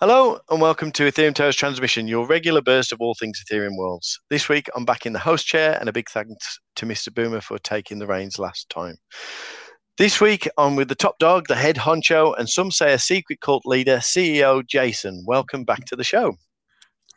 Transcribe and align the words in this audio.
Hello 0.00 0.38
and 0.48 0.60
welcome 0.60 0.92
to 0.92 1.10
Ethereum 1.10 1.34
Towers 1.34 1.56
Transmission, 1.56 2.06
your 2.06 2.24
regular 2.24 2.62
burst 2.62 2.92
of 2.92 3.00
all 3.00 3.16
things 3.18 3.42
Ethereum 3.42 3.76
worlds. 3.76 4.20
This 4.30 4.48
week 4.48 4.68
I'm 4.76 4.84
back 4.84 5.06
in 5.06 5.12
the 5.12 5.18
host 5.18 5.44
chair 5.44 5.76
and 5.80 5.88
a 5.88 5.92
big 5.92 6.08
thanks 6.08 6.60
to 6.76 6.86
Mr. 6.86 7.12
Boomer 7.12 7.40
for 7.40 7.58
taking 7.58 7.98
the 7.98 8.06
reins 8.06 8.38
last 8.38 8.70
time. 8.70 8.94
This 9.96 10.20
week 10.20 10.48
I'm 10.56 10.76
with 10.76 10.88
the 10.88 10.94
top 10.94 11.18
dog, 11.18 11.48
the 11.48 11.56
head 11.56 11.74
honcho, 11.74 12.38
and 12.38 12.48
some 12.48 12.70
say 12.70 12.92
a 12.92 12.98
secret 13.00 13.40
cult 13.40 13.66
leader, 13.66 13.96
CEO 13.96 14.64
Jason. 14.64 15.24
Welcome 15.26 15.64
back 15.64 15.84
to 15.86 15.96
the 15.96 16.04
show. 16.04 16.36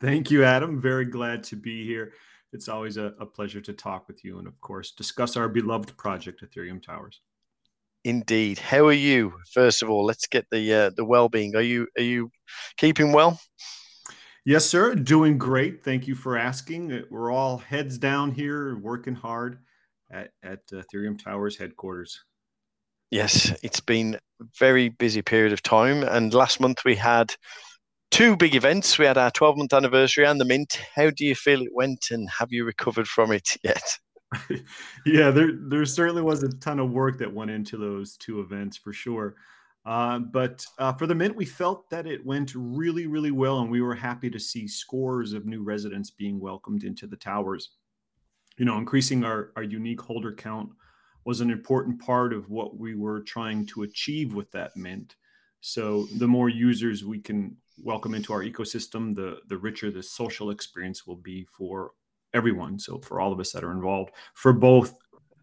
Thank 0.02 0.32
you, 0.32 0.44
Adam. 0.44 0.82
Very 0.82 1.06
glad 1.06 1.44
to 1.44 1.56
be 1.56 1.86
here. 1.86 2.14
It's 2.52 2.68
always 2.68 2.98
a, 2.98 3.14
a 3.20 3.28
pleasure 3.28 3.62
to 3.62 3.74
talk 3.74 4.08
with 4.08 4.26
you 4.26 4.40
and, 4.40 4.48
of 4.48 4.60
course, 4.60 4.92
discuss 4.92 5.38
our 5.38 5.48
beloved 5.48 5.96
project, 5.98 6.44
Ethereum 6.44 6.82
Towers. 6.84 7.22
Indeed. 8.04 8.60
How 8.60 8.88
are 8.88 8.94
you? 8.94 9.34
First 9.54 9.84
of 9.84 9.90
all, 9.90 10.06
let's 10.06 10.28
get 10.28 10.46
the 10.52 10.74
uh, 10.74 10.92
the 10.96 11.06
well 11.06 11.30
being. 11.30 11.56
Are 11.56 11.62
you 11.62 11.88
are 11.98 12.04
you 12.04 12.32
keeping 12.78 13.12
well? 13.12 13.40
Yes, 14.44 14.66
sir. 14.66 14.96
Doing 14.96 15.38
great. 15.38 15.84
Thank 15.84 16.08
you 16.08 16.16
for 16.16 16.36
asking. 16.36 16.92
Uh, 16.92 17.02
we're 17.12 17.32
all 17.32 17.60
heads 17.60 18.00
down 18.00 18.32
here, 18.32 18.78
working 18.78 19.16
hard 19.16 19.60
at 20.10 20.32
at 20.42 20.66
Ethereum 20.68 21.22
Towers 21.24 21.58
headquarters. 21.58 22.24
Yes, 23.12 23.54
it's 23.62 23.82
been 23.82 24.16
a 24.16 24.46
very 24.58 24.90
busy 24.90 25.22
period 25.22 25.54
of 25.54 25.62
time, 25.62 26.02
and 26.04 26.34
last 26.34 26.60
month 26.60 26.84
we 26.86 26.96
had 26.96 27.36
two 28.10 28.36
big 28.36 28.56
events. 28.56 28.98
We 28.98 29.06
had 29.06 29.18
our 29.18 29.32
12 29.32 29.58
month 29.58 29.74
anniversary 29.74 30.26
and 30.26 30.40
the 30.40 30.46
mint. 30.46 30.80
How 30.96 31.10
do 31.10 31.26
you 31.26 31.36
feel 31.36 31.62
it 31.62 31.76
went, 31.76 32.08
and 32.10 32.30
have 32.30 32.52
you 32.52 32.66
recovered 32.66 33.08
from 33.08 33.32
it 33.32 33.50
yet? 33.64 33.84
yeah, 35.06 35.30
there 35.30 35.52
there 35.54 35.86
certainly 35.86 36.22
was 36.22 36.44
a 36.44 36.50
ton 36.58 36.80
of 36.80 36.92
work 36.92 37.18
that 37.20 37.34
went 37.34 37.52
into 37.52 37.78
those 37.78 38.16
two 38.18 38.40
events 38.40 38.78
for 38.78 38.94
sure. 38.94 39.36
Uh, 39.86 40.20
but 40.20 40.66
uh, 40.78 40.94
for 40.94 41.08
the 41.08 41.16
Mint, 41.16 41.36
we 41.36 41.46
felt 41.46 41.90
that 41.90 42.06
it 42.06 42.26
went 42.26 42.54
really, 42.56 43.08
really 43.08 43.32
well, 43.32 43.60
and 43.60 43.72
we 43.72 43.82
were 43.82 43.96
happy 43.96 44.30
to 44.30 44.40
see 44.40 44.68
scores 44.68 45.34
of 45.34 45.46
new 45.46 45.64
residents 45.64 46.12
being 46.12 46.40
welcomed 46.40 46.84
into 46.84 47.08
the 47.08 47.16
towers. 47.16 47.72
You 48.58 48.66
know, 48.66 48.78
increasing 48.78 49.24
our, 49.24 49.52
our 49.56 49.64
unique 49.64 50.02
holder 50.02 50.34
count 50.34 50.70
was 51.26 51.42
an 51.42 51.50
important 51.50 52.00
part 52.00 52.32
of 52.32 52.50
what 52.50 52.78
we 52.78 52.96
were 52.96 53.22
trying 53.22 53.66
to 53.68 53.84
achieve 53.84 54.34
with 54.36 54.52
that 54.52 54.78
Mint. 54.78 55.16
So 55.62 56.06
the 56.18 56.28
more 56.28 56.50
users 56.50 57.04
we 57.04 57.20
can 57.20 57.58
welcome 57.84 58.14
into 58.14 58.34
our 58.34 58.44
ecosystem, 58.44 59.16
the 59.16 59.40
the 59.48 59.58
richer 59.58 59.90
the 59.90 60.04
social 60.04 60.52
experience 60.52 61.08
will 61.08 61.16
be 61.16 61.46
for 61.46 61.92
everyone. 62.34 62.80
So 62.80 63.00
for 63.00 63.20
all 63.20 63.32
of 63.32 63.40
us 63.40 63.52
that 63.52 63.64
are 63.64 63.72
involved, 63.72 64.12
for 64.34 64.54
both 64.54 64.96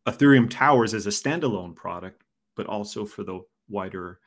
Ethereum 0.07 0.49
Towers 0.49 0.95
as 0.95 1.07
a 1.07 1.11
standalone 1.11 1.75
product, 1.75 2.23
but 2.57 2.67
also 2.67 3.05
for 3.05 3.25
the 3.25 3.41
wider 3.69 4.21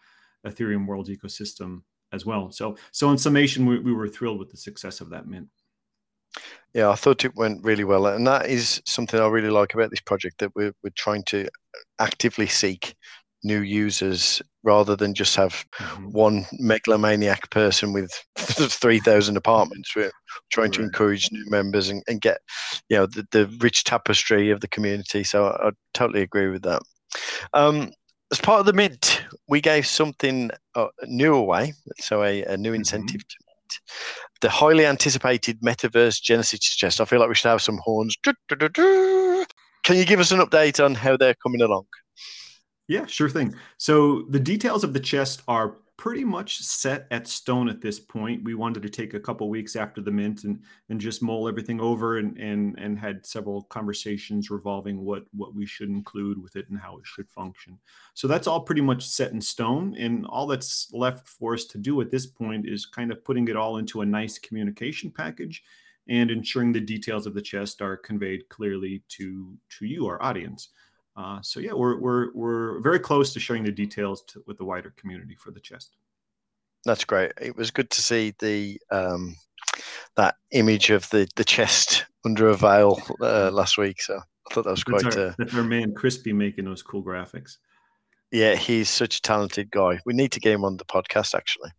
Ethereum 0.45 0.85
World 0.87 1.07
ecosystem 1.07 1.81
as 2.11 2.25
well. 2.25 2.51
So 2.51 2.77
so 2.91 3.09
in 3.11 3.17
summation, 3.17 3.65
we, 3.65 3.79
we 3.79 3.93
were 3.93 4.07
thrilled 4.07 4.39
with 4.39 4.49
the 4.49 4.57
success 4.57 5.01
of 5.01 5.09
that 5.09 5.27
mint. 5.27 5.47
Yeah, 6.73 6.89
I 6.89 6.95
thought 6.95 7.25
it 7.25 7.35
went 7.35 7.63
really 7.63 7.83
well, 7.83 8.05
and 8.05 8.25
that 8.27 8.45
is 8.45 8.81
something 8.85 9.19
I 9.19 9.27
really 9.27 9.49
like 9.49 9.73
about 9.73 9.89
this 9.89 9.99
project 9.99 10.39
that 10.39 10.55
we're 10.55 10.73
we're 10.83 10.91
trying 10.95 11.23
to 11.25 11.47
actively 11.99 12.47
seek 12.47 12.95
new 13.43 13.61
users 13.61 14.41
rather 14.63 14.95
than 14.95 15.13
just 15.13 15.35
have 15.35 15.65
mm-hmm. 15.75 16.11
one 16.11 16.45
megalomaniac 16.53 17.49
person 17.49 17.93
with 17.93 18.11
3000 18.37 19.37
apartments 19.37 19.95
we're 19.95 20.11
trying 20.51 20.65
right. 20.65 20.73
to 20.73 20.83
encourage 20.83 21.31
new 21.31 21.43
members 21.49 21.89
and, 21.89 22.03
and 22.07 22.21
get 22.21 22.39
you 22.89 22.97
know 22.97 23.05
the, 23.05 23.25
the 23.31 23.47
rich 23.59 23.83
tapestry 23.83 24.51
of 24.51 24.61
the 24.61 24.67
community 24.67 25.23
so 25.23 25.47
I, 25.47 25.67
I 25.67 25.71
totally 25.93 26.21
agree 26.21 26.49
with 26.49 26.63
that 26.63 26.81
um, 27.53 27.91
as 28.31 28.39
part 28.39 28.59
of 28.59 28.65
the 28.65 28.73
mint 28.73 29.23
we 29.47 29.61
gave 29.61 29.85
something 29.85 30.51
uh, 30.75 30.87
new 31.05 31.35
away 31.35 31.73
so 31.99 32.23
a, 32.23 32.43
a 32.43 32.57
new 32.57 32.69
mm-hmm. 32.69 32.75
incentive 32.75 33.21
mm-hmm. 33.21 33.27
to 33.27 33.37
mint 33.47 33.79
the 34.41 34.49
highly 34.49 34.85
anticipated 34.85 35.59
metaverse 35.61 36.21
genesis 36.21 36.59
chest 36.59 37.01
i 37.01 37.05
feel 37.05 37.19
like 37.19 37.29
we 37.29 37.35
should 37.35 37.49
have 37.49 37.61
some 37.61 37.79
horns 37.83 38.15
can 39.83 39.97
you 39.97 40.05
give 40.05 40.19
us 40.19 40.31
an 40.31 40.39
update 40.39 40.83
on 40.83 40.93
how 40.93 41.17
they're 41.17 41.35
coming 41.43 41.61
along 41.61 41.85
yeah, 42.87 43.05
sure 43.05 43.29
thing. 43.29 43.55
So 43.77 44.23
the 44.29 44.39
details 44.39 44.83
of 44.83 44.93
the 44.93 44.99
chest 44.99 45.43
are 45.47 45.77
pretty 46.01 46.23
much 46.23 46.57
set 46.57 47.05
at 47.11 47.27
stone 47.27 47.69
at 47.69 47.79
this 47.79 47.99
point. 47.99 48.43
We 48.43 48.55
wanted 48.55 48.81
to 48.81 48.89
take 48.89 49.13
a 49.13 49.19
couple 49.19 49.47
weeks 49.51 49.75
after 49.75 50.01
the 50.01 50.09
mint 50.09 50.45
and 50.45 50.59
and 50.89 50.99
just 50.99 51.21
mull 51.21 51.47
everything 51.47 51.79
over 51.79 52.17
and 52.17 52.35
and 52.39 52.75
and 52.79 52.97
had 52.97 53.23
several 53.23 53.61
conversations 53.65 54.49
revolving 54.49 55.05
what 55.05 55.25
what 55.31 55.53
we 55.53 55.63
should 55.67 55.89
include 55.89 56.41
with 56.41 56.55
it 56.55 56.67
and 56.71 56.79
how 56.79 56.97
it 56.97 57.05
should 57.05 57.29
function. 57.29 57.77
So 58.15 58.27
that's 58.27 58.47
all 58.47 58.61
pretty 58.61 58.81
much 58.81 59.07
set 59.07 59.31
in 59.31 59.39
stone 59.39 59.95
and 59.95 60.25
all 60.25 60.47
that's 60.47 60.89
left 60.91 61.27
for 61.27 61.53
us 61.53 61.65
to 61.65 61.77
do 61.77 62.01
at 62.01 62.09
this 62.09 62.25
point 62.25 62.67
is 62.67 62.87
kind 62.87 63.11
of 63.11 63.23
putting 63.23 63.47
it 63.47 63.55
all 63.55 63.77
into 63.77 64.01
a 64.01 64.05
nice 64.05 64.39
communication 64.39 65.11
package 65.11 65.63
and 66.09 66.31
ensuring 66.31 66.71
the 66.73 66.81
details 66.81 67.27
of 67.27 67.35
the 67.35 67.41
chest 67.43 67.79
are 67.79 67.95
conveyed 67.95 68.49
clearly 68.49 69.03
to 69.09 69.55
to 69.77 69.85
you 69.85 70.07
our 70.07 70.19
audience. 70.23 70.69
Uh, 71.15 71.41
so 71.41 71.59
yeah, 71.59 71.73
we're 71.73 71.99
we're 71.99 72.33
we're 72.33 72.79
very 72.79 72.99
close 72.99 73.33
to 73.33 73.39
sharing 73.39 73.63
the 73.63 73.71
details 73.71 74.23
to, 74.23 74.43
with 74.47 74.57
the 74.57 74.65
wider 74.65 74.93
community 74.97 75.35
for 75.35 75.51
the 75.51 75.59
chest. 75.59 75.97
That's 76.85 77.05
great. 77.05 77.33
It 77.39 77.55
was 77.55 77.69
good 77.69 77.89
to 77.91 78.01
see 78.01 78.33
the 78.39 78.79
um, 78.91 79.35
that 80.15 80.35
image 80.51 80.89
of 80.89 81.09
the 81.09 81.27
the 81.35 81.43
chest 81.43 82.05
under 82.25 82.49
a 82.49 82.55
veil 82.55 83.01
uh, 83.21 83.51
last 83.51 83.77
week. 83.77 84.01
So 84.01 84.17
I 84.17 84.53
thought 84.53 84.63
that 84.63 84.71
was 84.71 84.83
quite. 84.83 85.03
That's 85.03 85.17
our, 85.17 85.27
uh, 85.27 85.33
that's 85.37 85.55
our 85.55 85.63
man 85.63 85.93
Crispy 85.93 86.33
making 86.33 86.65
those 86.65 86.81
cool 86.81 87.03
graphics. 87.03 87.57
Yeah, 88.31 88.55
he's 88.55 88.89
such 88.89 89.17
a 89.17 89.21
talented 89.21 89.69
guy. 89.71 89.99
We 90.05 90.13
need 90.13 90.31
to 90.31 90.39
get 90.39 90.53
him 90.53 90.63
on 90.63 90.77
the 90.77 90.85
podcast 90.85 91.35
actually. 91.35 91.71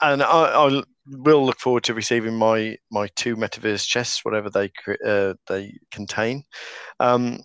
And 0.00 0.24
I, 0.24 0.26
I 0.26 0.82
will 1.06 1.46
look 1.46 1.60
forward 1.60 1.84
to 1.84 1.94
receiving 1.94 2.36
my 2.36 2.76
my 2.90 3.08
two 3.14 3.36
metaverse 3.36 3.86
chests, 3.86 4.24
whatever 4.24 4.50
they 4.50 4.72
uh, 5.06 5.34
they 5.46 5.78
contain. 5.92 6.42
Um, 6.98 7.40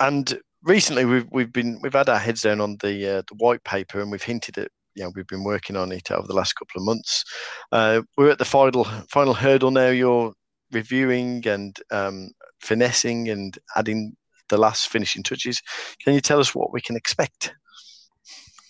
and 0.00 0.38
recently 0.64 1.04
we've 1.04 1.26
we've 1.30 1.52
been 1.52 1.78
we've 1.82 1.92
had 1.92 2.08
our 2.08 2.18
heads 2.18 2.42
down 2.42 2.60
on 2.60 2.76
the 2.80 3.18
uh, 3.18 3.22
the 3.28 3.36
white 3.36 3.62
paper 3.64 4.00
and 4.00 4.10
we've 4.10 4.22
hinted 4.22 4.58
at 4.58 4.70
you 4.94 5.04
know 5.04 5.12
we've 5.14 5.26
been 5.26 5.44
working 5.44 5.76
on 5.76 5.92
it 5.92 6.10
over 6.10 6.26
the 6.26 6.34
last 6.34 6.54
couple 6.54 6.80
of 6.80 6.86
months. 6.86 7.24
Uh, 7.72 8.02
we're 8.16 8.30
at 8.30 8.38
the 8.38 8.44
final 8.44 8.84
final 9.10 9.34
hurdle 9.34 9.70
now. 9.70 9.88
You're 9.88 10.32
reviewing 10.72 11.46
and 11.46 11.76
um, 11.90 12.30
finessing 12.60 13.28
and 13.28 13.56
adding 13.76 14.16
the 14.48 14.58
last 14.58 14.88
finishing 14.88 15.22
touches. 15.22 15.62
Can 16.02 16.14
you 16.14 16.20
tell 16.20 16.40
us 16.40 16.54
what 16.54 16.72
we 16.72 16.80
can 16.80 16.96
expect? 16.96 17.54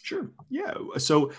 Sure. 0.02 0.30
Yeah. 0.50 0.74
So 0.98 1.32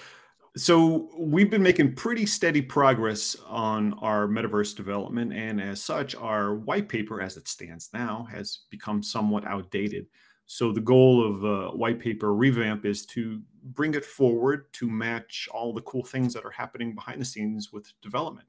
so 0.58 1.10
we've 1.18 1.50
been 1.50 1.64
making 1.64 1.96
pretty 1.96 2.26
steady 2.26 2.62
progress 2.62 3.36
on 3.46 3.94
our 3.96 4.26
metaverse 4.26 4.74
development, 4.76 5.34
and 5.34 5.60
as 5.60 5.84
such, 5.84 6.16
our 6.16 6.56
white 6.56 6.88
paper, 6.88 7.22
as 7.22 7.36
it 7.36 7.50
stands 7.50 7.90
now, 7.94 8.26
has 8.32 8.60
become 8.70 9.04
somewhat 9.04 9.46
outdated. 9.46 10.08
So 10.46 10.72
the 10.72 10.82
goal 10.82 11.26
of 11.26 11.44
a 11.44 11.76
white 11.76 12.00
paper 12.00 12.34
revamp 12.34 12.86
is 12.86 13.06
to 13.08 13.42
bring 13.64 13.96
it 13.96 14.06
forward 14.06 14.72
to 14.74 14.90
match 14.90 15.50
all 15.52 15.74
the 15.74 15.82
cool 15.82 16.04
things 16.04 16.34
that 16.34 16.46
are 16.46 16.52
happening 16.52 16.94
behind 16.94 17.20
the 17.20 17.26
scenes 17.26 17.74
with 17.74 17.92
development. 18.02 18.48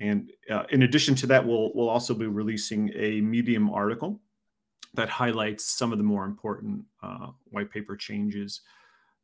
And 0.00 0.30
uh, 0.50 0.64
in 0.70 0.82
addition 0.82 1.14
to 1.16 1.26
that, 1.28 1.46
we'll 1.46 1.72
we'll 1.74 1.88
also 1.88 2.12
be 2.12 2.26
releasing 2.26 2.90
a 2.94 3.20
Medium 3.20 3.70
article 3.70 4.20
that 4.94 5.08
highlights 5.08 5.64
some 5.64 5.92
of 5.92 5.98
the 5.98 6.04
more 6.04 6.24
important 6.24 6.84
uh, 7.02 7.28
white 7.50 7.70
paper 7.70 7.96
changes, 7.96 8.62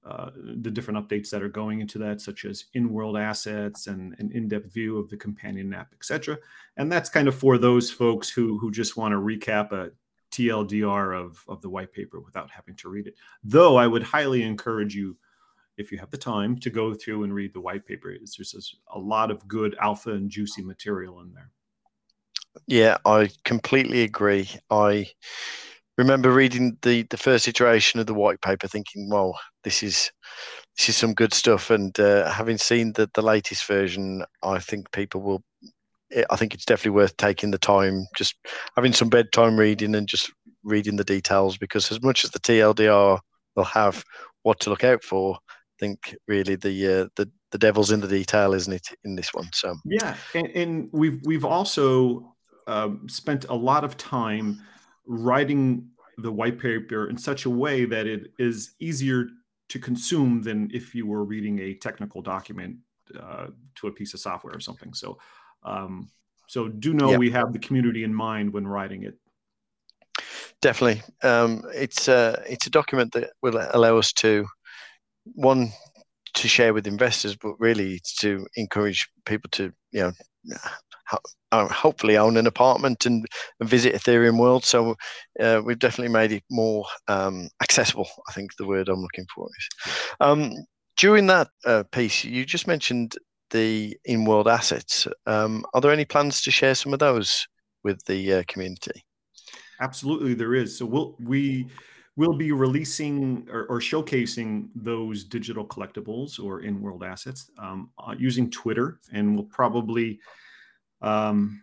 uh, 0.04 0.30
the 0.34 0.70
different 0.70 0.98
updates 0.98 1.30
that 1.30 1.42
are 1.42 1.48
going 1.48 1.80
into 1.80 1.98
that, 1.98 2.20
such 2.20 2.44
as 2.44 2.66
in-world 2.74 3.16
assets 3.16 3.86
and 3.86 4.14
an 4.18 4.30
in-depth 4.32 4.72
view 4.72 4.98
of 4.98 5.08
the 5.10 5.16
companion 5.16 5.72
app, 5.74 5.92
etc. 5.92 6.38
And 6.76 6.90
that's 6.90 7.10
kind 7.10 7.28
of 7.28 7.34
for 7.34 7.58
those 7.58 7.90
folks 7.90 8.30
who 8.30 8.58
who 8.58 8.70
just 8.70 8.96
want 8.96 9.12
to 9.12 9.18
recap 9.18 9.72
a 9.72 9.90
TLDR 10.32 11.18
of, 11.18 11.44
of 11.48 11.60
the 11.62 11.70
white 11.70 11.92
paper 11.92 12.20
without 12.20 12.50
having 12.50 12.74
to 12.76 12.88
read 12.88 13.06
it. 13.06 13.14
Though 13.44 13.76
I 13.76 13.86
would 13.86 14.02
highly 14.02 14.42
encourage 14.42 14.94
you, 14.94 15.16
if 15.76 15.92
you 15.92 15.98
have 15.98 16.10
the 16.10 16.18
time, 16.18 16.58
to 16.58 16.70
go 16.70 16.94
through 16.94 17.24
and 17.24 17.34
read 17.34 17.52
the 17.52 17.60
white 17.60 17.86
paper. 17.86 18.14
There's 18.18 18.76
a 18.92 18.98
lot 18.98 19.30
of 19.30 19.46
good 19.48 19.76
alpha 19.80 20.10
and 20.10 20.30
juicy 20.30 20.62
material 20.62 21.20
in 21.20 21.32
there. 21.32 21.50
Yeah, 22.66 22.98
I 23.04 23.30
completely 23.44 24.02
agree. 24.02 24.48
I 24.70 25.08
remember 25.96 26.32
reading 26.32 26.76
the 26.82 27.02
the 27.04 27.16
first 27.16 27.48
iteration 27.48 28.00
of 28.00 28.06
the 28.06 28.14
white 28.14 28.40
paper, 28.40 28.68
thinking, 28.68 29.08
"Well, 29.08 29.38
this 29.64 29.82
is 29.82 30.10
this 30.76 30.90
is 30.90 30.96
some 30.96 31.14
good 31.14 31.32
stuff." 31.32 31.70
And 31.70 31.98
uh, 31.98 32.30
having 32.30 32.58
seen 32.58 32.92
the 32.92 33.10
the 33.14 33.22
latest 33.22 33.66
version, 33.66 34.24
I 34.42 34.58
think 34.58 34.90
people 34.92 35.22
will 35.22 35.42
I 36.30 36.36
think 36.36 36.54
it's 36.54 36.64
definitely 36.64 36.96
worth 36.96 37.16
taking 37.16 37.50
the 37.50 37.58
time, 37.58 38.06
just 38.16 38.34
having 38.76 38.92
some 38.92 39.08
bedtime 39.08 39.58
reading 39.58 39.94
and 39.94 40.08
just 40.08 40.32
reading 40.64 40.96
the 40.96 41.04
details 41.04 41.56
because 41.58 41.90
as 41.90 42.02
much 42.02 42.24
as 42.24 42.30
the 42.30 42.40
TLDR 42.40 43.18
will 43.56 43.64
have 43.64 44.04
what 44.42 44.60
to 44.60 44.70
look 44.70 44.84
out 44.84 45.02
for, 45.02 45.36
I 45.36 45.74
think 45.80 46.16
really 46.28 46.56
the 46.56 46.86
uh, 46.86 47.08
the 47.16 47.30
the 47.50 47.58
devil's 47.58 47.90
in 47.90 48.00
the 48.00 48.08
detail, 48.08 48.54
isn't 48.54 48.72
it, 48.72 48.88
in 49.04 49.14
this 49.14 49.32
one? 49.32 49.48
So 49.52 49.76
yeah, 49.84 50.16
and, 50.34 50.46
and 50.48 50.88
we've 50.92 51.20
we've 51.24 51.44
also 51.44 52.34
um, 52.66 53.08
spent 53.08 53.46
a 53.48 53.54
lot 53.54 53.84
of 53.84 53.96
time 53.96 54.62
writing 55.06 55.88
the 56.18 56.32
white 56.32 56.58
paper 56.58 57.08
in 57.08 57.16
such 57.16 57.44
a 57.44 57.50
way 57.50 57.84
that 57.84 58.06
it 58.06 58.32
is 58.38 58.74
easier 58.80 59.28
to 59.68 59.78
consume 59.78 60.42
than 60.42 60.70
if 60.72 60.94
you 60.94 61.06
were 61.06 61.24
reading 61.24 61.58
a 61.60 61.74
technical 61.74 62.20
document 62.20 62.76
uh, 63.18 63.46
to 63.74 63.86
a 63.86 63.92
piece 63.92 64.14
of 64.14 64.20
software 64.20 64.54
or 64.54 64.60
something. 64.60 64.92
So, 64.94 65.18
um, 65.64 66.10
so 66.48 66.68
do 66.68 66.92
know 66.92 67.10
yep. 67.10 67.18
we 67.18 67.30
have 67.30 67.52
the 67.52 67.58
community 67.58 68.04
in 68.04 68.14
mind 68.14 68.52
when 68.52 68.66
writing 68.66 69.04
it. 69.04 69.14
Definitely, 70.60 71.02
um, 71.22 71.64
it's 71.74 72.08
a 72.08 72.14
uh, 72.14 72.42
it's 72.46 72.66
a 72.66 72.70
document 72.70 73.12
that 73.12 73.30
will 73.42 73.58
allow 73.72 73.96
us 73.96 74.12
to 74.14 74.46
one 75.24 75.70
to 76.34 76.48
share 76.48 76.74
with 76.74 76.86
investors, 76.86 77.36
but 77.36 77.54
really 77.58 77.94
it's 77.94 78.14
to 78.16 78.46
encourage 78.56 79.08
people 79.24 79.48
to 79.52 79.72
you 79.90 80.02
know 80.02 80.12
uh, 81.52 81.68
hopefully 81.68 82.16
own 82.16 82.36
an 82.36 82.46
apartment 82.46 83.06
and, 83.06 83.26
and 83.60 83.68
visit 83.68 83.94
Ethereum 83.94 84.38
world. 84.38 84.64
So 84.64 84.96
uh, 85.40 85.60
we've 85.64 85.78
definitely 85.78 86.12
made 86.12 86.32
it 86.32 86.44
more 86.50 86.84
um, 87.08 87.48
accessible. 87.62 88.08
I 88.28 88.32
think 88.32 88.56
the 88.56 88.66
word 88.66 88.88
I'm 88.88 89.00
looking 89.00 89.26
for 89.34 89.48
is. 89.58 89.68
Um, 90.20 90.52
during 90.96 91.26
that 91.26 91.48
uh, 91.66 91.84
piece, 91.92 92.24
you 92.24 92.44
just 92.44 92.66
mentioned 92.66 93.16
the 93.52 93.96
in-world 94.04 94.48
assets. 94.48 95.06
Um, 95.26 95.64
are 95.72 95.80
there 95.80 95.92
any 95.92 96.04
plans 96.04 96.42
to 96.42 96.50
share 96.50 96.74
some 96.74 96.92
of 96.92 96.98
those 96.98 97.46
with 97.84 98.04
the 98.06 98.34
uh, 98.34 98.42
community? 98.48 99.04
Absolutely, 99.80 100.34
there 100.34 100.54
is. 100.54 100.76
So 100.76 100.86
we'll 100.86 101.16
we 101.20 101.68
will 102.16 102.36
be 102.36 102.52
releasing 102.52 103.48
or, 103.50 103.64
or, 103.66 103.80
showcasing 103.80 104.68
those 104.74 105.24
digital 105.24 105.66
collectibles 105.66 106.38
or 106.38 106.60
in-world 106.60 107.02
assets 107.02 107.50
um, 107.58 107.90
uh, 107.98 108.14
using 108.18 108.50
Twitter, 108.50 109.00
and 109.12 109.34
we'll 109.34 109.46
probably 109.46 110.20
um, 111.00 111.62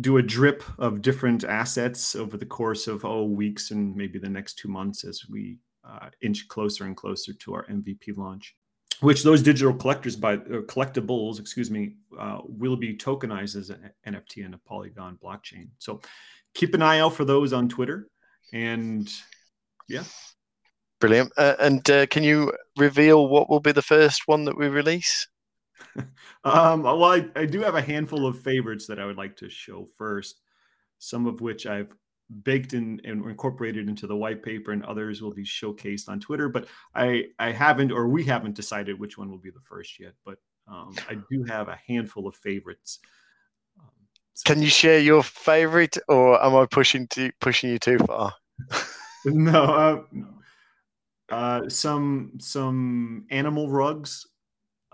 do 0.00 0.16
a 0.16 0.22
drip 0.22 0.64
of 0.78 1.02
different 1.02 1.44
assets 1.44 2.16
over 2.16 2.36
the 2.36 2.44
course 2.44 2.88
of 2.88 3.04
oh 3.04 3.24
weeks 3.24 3.70
and 3.70 3.94
maybe 3.94 4.18
the 4.18 4.28
next 4.28 4.58
two 4.58 4.68
months 4.68 5.04
as 5.04 5.22
we 5.30 5.58
uh, 5.88 6.10
inch 6.20 6.48
closer 6.48 6.84
and 6.84 6.96
closer 6.96 7.32
to 7.32 7.54
our 7.54 7.64
MVP 7.66 8.16
launch. 8.16 8.56
Which 9.00 9.22
those 9.22 9.42
digital 9.42 9.74
collectors 9.74 10.16
by 10.16 10.34
uh, 10.34 10.62
collectibles, 10.62 11.38
excuse 11.38 11.70
me, 11.70 11.96
uh, 12.18 12.38
will 12.44 12.76
be 12.76 12.96
tokenized 12.96 13.56
as 13.56 13.70
an 13.70 13.90
NFT 14.06 14.44
in 14.44 14.54
a 14.54 14.58
Polygon 14.58 15.18
blockchain. 15.22 15.68
So 15.78 16.00
keep 16.54 16.74
an 16.74 16.82
eye 16.82 17.00
out 17.00 17.12
for 17.12 17.24
those 17.24 17.52
on 17.52 17.68
Twitter, 17.68 18.08
and 18.52 19.08
yeah, 19.88 20.04
brilliant. 21.00 21.30
Uh, 21.36 21.56
and 21.60 21.88
uh, 21.90 22.06
can 22.06 22.24
you 22.24 22.52
reveal 22.78 23.28
what 23.28 23.50
will 23.50 23.60
be 23.60 23.72
the 23.72 23.82
first 23.82 24.22
one 24.26 24.44
that 24.46 24.56
we 24.56 24.68
release? 24.68 25.28
um, 26.44 26.82
well, 26.82 27.04
I, 27.04 27.26
I 27.36 27.44
do 27.46 27.60
have 27.60 27.74
a 27.74 27.82
handful 27.82 28.26
of 28.26 28.40
favorites 28.40 28.86
that 28.86 28.98
I 28.98 29.04
would 29.04 29.16
like 29.16 29.36
to 29.36 29.50
show 29.50 29.86
first, 29.98 30.40
some 30.98 31.26
of 31.26 31.40
which 31.40 31.66
I've 31.66 31.92
baked 32.42 32.74
in 32.74 33.00
and 33.04 33.24
incorporated 33.24 33.88
into 33.88 34.06
the 34.06 34.16
white 34.16 34.42
paper, 34.42 34.72
and 34.72 34.84
others 34.84 35.22
will 35.22 35.32
be 35.32 35.44
showcased 35.44 36.08
on 36.08 36.20
Twitter. 36.20 36.48
But 36.48 36.66
I, 36.94 37.26
I 37.38 37.52
haven't, 37.52 37.92
or 37.92 38.08
we 38.08 38.24
haven't 38.24 38.54
decided 38.54 38.98
which 38.98 39.18
one 39.18 39.30
will 39.30 39.38
be 39.38 39.50
the 39.50 39.60
first 39.60 39.98
yet. 40.00 40.14
But 40.24 40.38
um, 40.68 40.94
I 41.08 41.14
do 41.30 41.44
have 41.44 41.68
a 41.68 41.78
handful 41.86 42.26
of 42.26 42.34
favorites. 42.34 42.98
Um, 43.78 43.88
so. 44.34 44.52
Can 44.52 44.62
you 44.62 44.68
share 44.68 44.98
your 44.98 45.22
favorite, 45.22 45.98
or 46.08 46.42
am 46.44 46.56
I 46.56 46.66
pushing 46.66 47.06
to 47.08 47.30
pushing 47.40 47.70
you 47.70 47.78
too 47.78 47.98
far? 47.98 48.32
no, 49.24 49.62
uh, 51.30 51.34
uh, 51.34 51.68
some 51.68 52.32
some 52.38 53.26
animal 53.30 53.68
rugs 53.68 54.26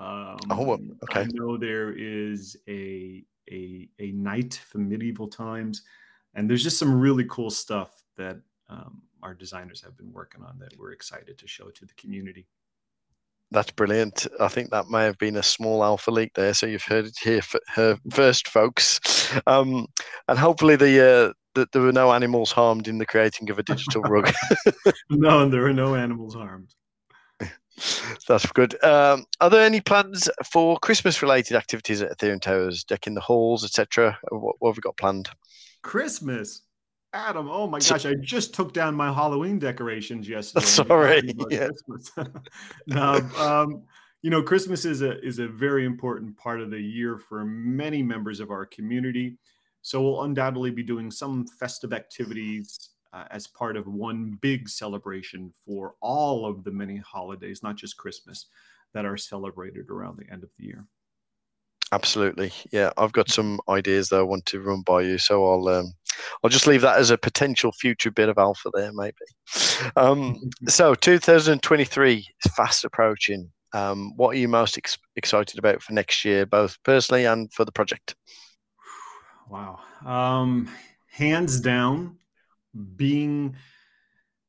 um, 0.03 0.39
oh, 0.51 0.73
okay. 1.05 1.21
I 1.21 1.27
know 1.33 1.57
there 1.57 1.93
is 1.93 2.57
a 2.69 3.23
a 3.51 3.89
a 4.01 4.11
knight 4.13 4.55
from 4.55 4.89
medieval 4.89 5.29
times, 5.29 5.83
and 6.35 6.49
there's 6.49 6.63
just 6.63 6.79
some 6.79 6.99
really 6.99 7.25
cool 7.29 7.51
stuff 7.51 7.91
that 8.17 8.39
um, 8.69 9.03
our 9.23 9.35
designers 9.35 9.83
have 9.83 9.97
been 9.97 10.13
working 10.13 10.43
on 10.43 10.59
that 10.59 10.79
we're 10.79 10.93
excited 10.93 11.39
to 11.39 11.47
show 11.47 11.71
to 11.71 11.85
the 11.85 11.95
community. 11.95 12.47
That's 13.51 13.71
brilliant. 13.71 14.27
I 14.41 14.49
think 14.49 14.71
that 14.71 14.89
may 14.89 15.05
have 15.05 15.19
been 15.19 15.37
a 15.37 15.43
small 15.43 15.85
alpha 15.85 16.11
leak 16.11 16.33
there, 16.35 16.55
so 16.55 16.67
you've 16.67 16.83
heard 16.83 17.05
it 17.05 17.19
here, 17.23 17.43
for, 17.43 17.99
first, 18.11 18.49
folks. 18.49 18.99
Um, 19.47 19.87
and 20.27 20.39
hopefully 20.39 20.77
the 20.77 21.29
uh, 21.29 21.33
that 21.55 21.71
there 21.73 21.83
were 21.83 21.93
no 21.93 22.13
animals 22.13 22.51
harmed 22.51 22.89
in 22.89 22.97
the 22.97 23.05
creating 23.05 23.51
of 23.51 23.59
a 23.59 23.63
digital 23.63 24.03
rug. 24.03 24.33
no, 25.11 25.43
and 25.43 25.53
there 25.53 25.63
were 25.63 25.73
no 25.73 25.95
animals 25.95 26.35
harmed. 26.35 26.75
That's 28.29 28.47
good. 28.53 28.83
Um, 28.83 29.25
are 29.41 29.51
there 29.51 29.65
any 29.65 29.81
plans 29.81 30.29
for 30.51 30.79
Christmas-related 30.79 31.57
activities 31.57 32.01
at 32.01 32.17
Ethereum 32.17 32.41
Towers, 32.41 32.85
decking 32.85 33.15
the 33.15 33.21
halls, 33.21 33.65
etc.? 33.65 34.19
What, 34.31 34.57
what, 34.61 34.71
have 34.71 34.77
we 34.77 34.81
got 34.81 34.97
planned? 34.97 35.29
Christmas, 35.83 36.63
Adam. 37.13 37.49
Oh 37.51 37.67
my 37.67 37.79
gosh, 37.79 38.07
I 38.07 38.15
just 38.21 38.55
took 38.55 38.73
down 38.73 38.95
my 38.95 39.13
Halloween 39.13 39.59
decorations 39.59 40.29
yesterday. 40.29 40.67
Sorry. 40.67 41.35
Yeah. 41.51 41.69
no, 42.87 43.15
um, 43.39 43.83
you 44.23 44.31
know, 44.31 44.43
Christmas 44.43 44.85
is 44.85 45.03
a 45.03 45.21
is 45.25 45.39
a 45.39 45.49
very 45.49 45.85
important 45.85 46.37
part 46.37 46.61
of 46.61 46.71
the 46.71 46.81
year 46.81 47.19
for 47.19 47.45
many 47.45 48.03
members 48.03 48.41
of 48.41 48.51
our 48.51 48.65
community. 48.65 49.37
So 49.83 50.01
we'll 50.01 50.23
undoubtedly 50.23 50.71
be 50.71 50.85
doing 50.85 51.11
some 51.11 51.47
festive 51.47 51.93
activities 51.93 52.91
uh, 53.13 53.25
as 53.31 53.49
part 53.49 53.77
of 53.77 53.87
one 53.89 54.39
big 54.41 54.69
celebration 54.69 55.53
for 55.65 55.95
all 56.01 56.47
of 56.47 56.63
the 56.63 56.71
many 56.71 56.99
holidays, 56.99 57.63
not 57.63 57.77
just 57.77 57.97
Christmas, 57.97 58.47
that 58.95 59.05
are 59.05 59.17
celebrated 59.17 59.91
around 59.91 60.19
the 60.19 60.33
end 60.33 60.45
of 60.45 60.51
the 60.57 60.65
year. 60.65 60.87
Absolutely, 61.93 62.51
yeah. 62.73 62.91
I've 62.97 63.13
got 63.13 63.31
some 63.31 63.61
ideas 63.69 64.09
that 64.09 64.21
I 64.21 64.23
want 64.23 64.47
to 64.47 64.61
run 64.61 64.81
by 64.81 65.03
you, 65.03 65.19
so 65.19 65.47
I'll 65.47 65.69
um, 65.69 65.93
I'll 66.43 66.49
just 66.49 66.67
leave 66.67 66.81
that 66.81 66.99
as 66.99 67.11
a 67.11 67.19
potential 67.19 67.71
future 67.71 68.11
bit 68.11 68.31
of 68.31 68.39
alpha 68.39 68.71
there, 68.73 68.91
maybe. 68.95 69.15
Um, 69.97 70.41
so 70.69 70.95
2023 70.95 72.15
is 72.15 72.53
fast 72.55 72.85
approaching. 72.85 73.51
Um, 73.75 74.13
what 74.17 74.31
are 74.31 74.39
you 74.39 74.49
most 74.49 74.79
ex- 74.79 74.97
excited 75.17 75.59
about 75.59 75.83
for 75.83 75.93
next 75.93 76.25
year, 76.25 76.47
both 76.47 76.83
personally 76.83 77.27
and 77.27 77.53
for 77.53 77.67
the 77.67 77.73
project? 77.73 78.15
Wow, 79.51 79.81
um, 80.07 80.71
hands 81.11 81.61
down, 81.61 82.17
being 82.97 83.55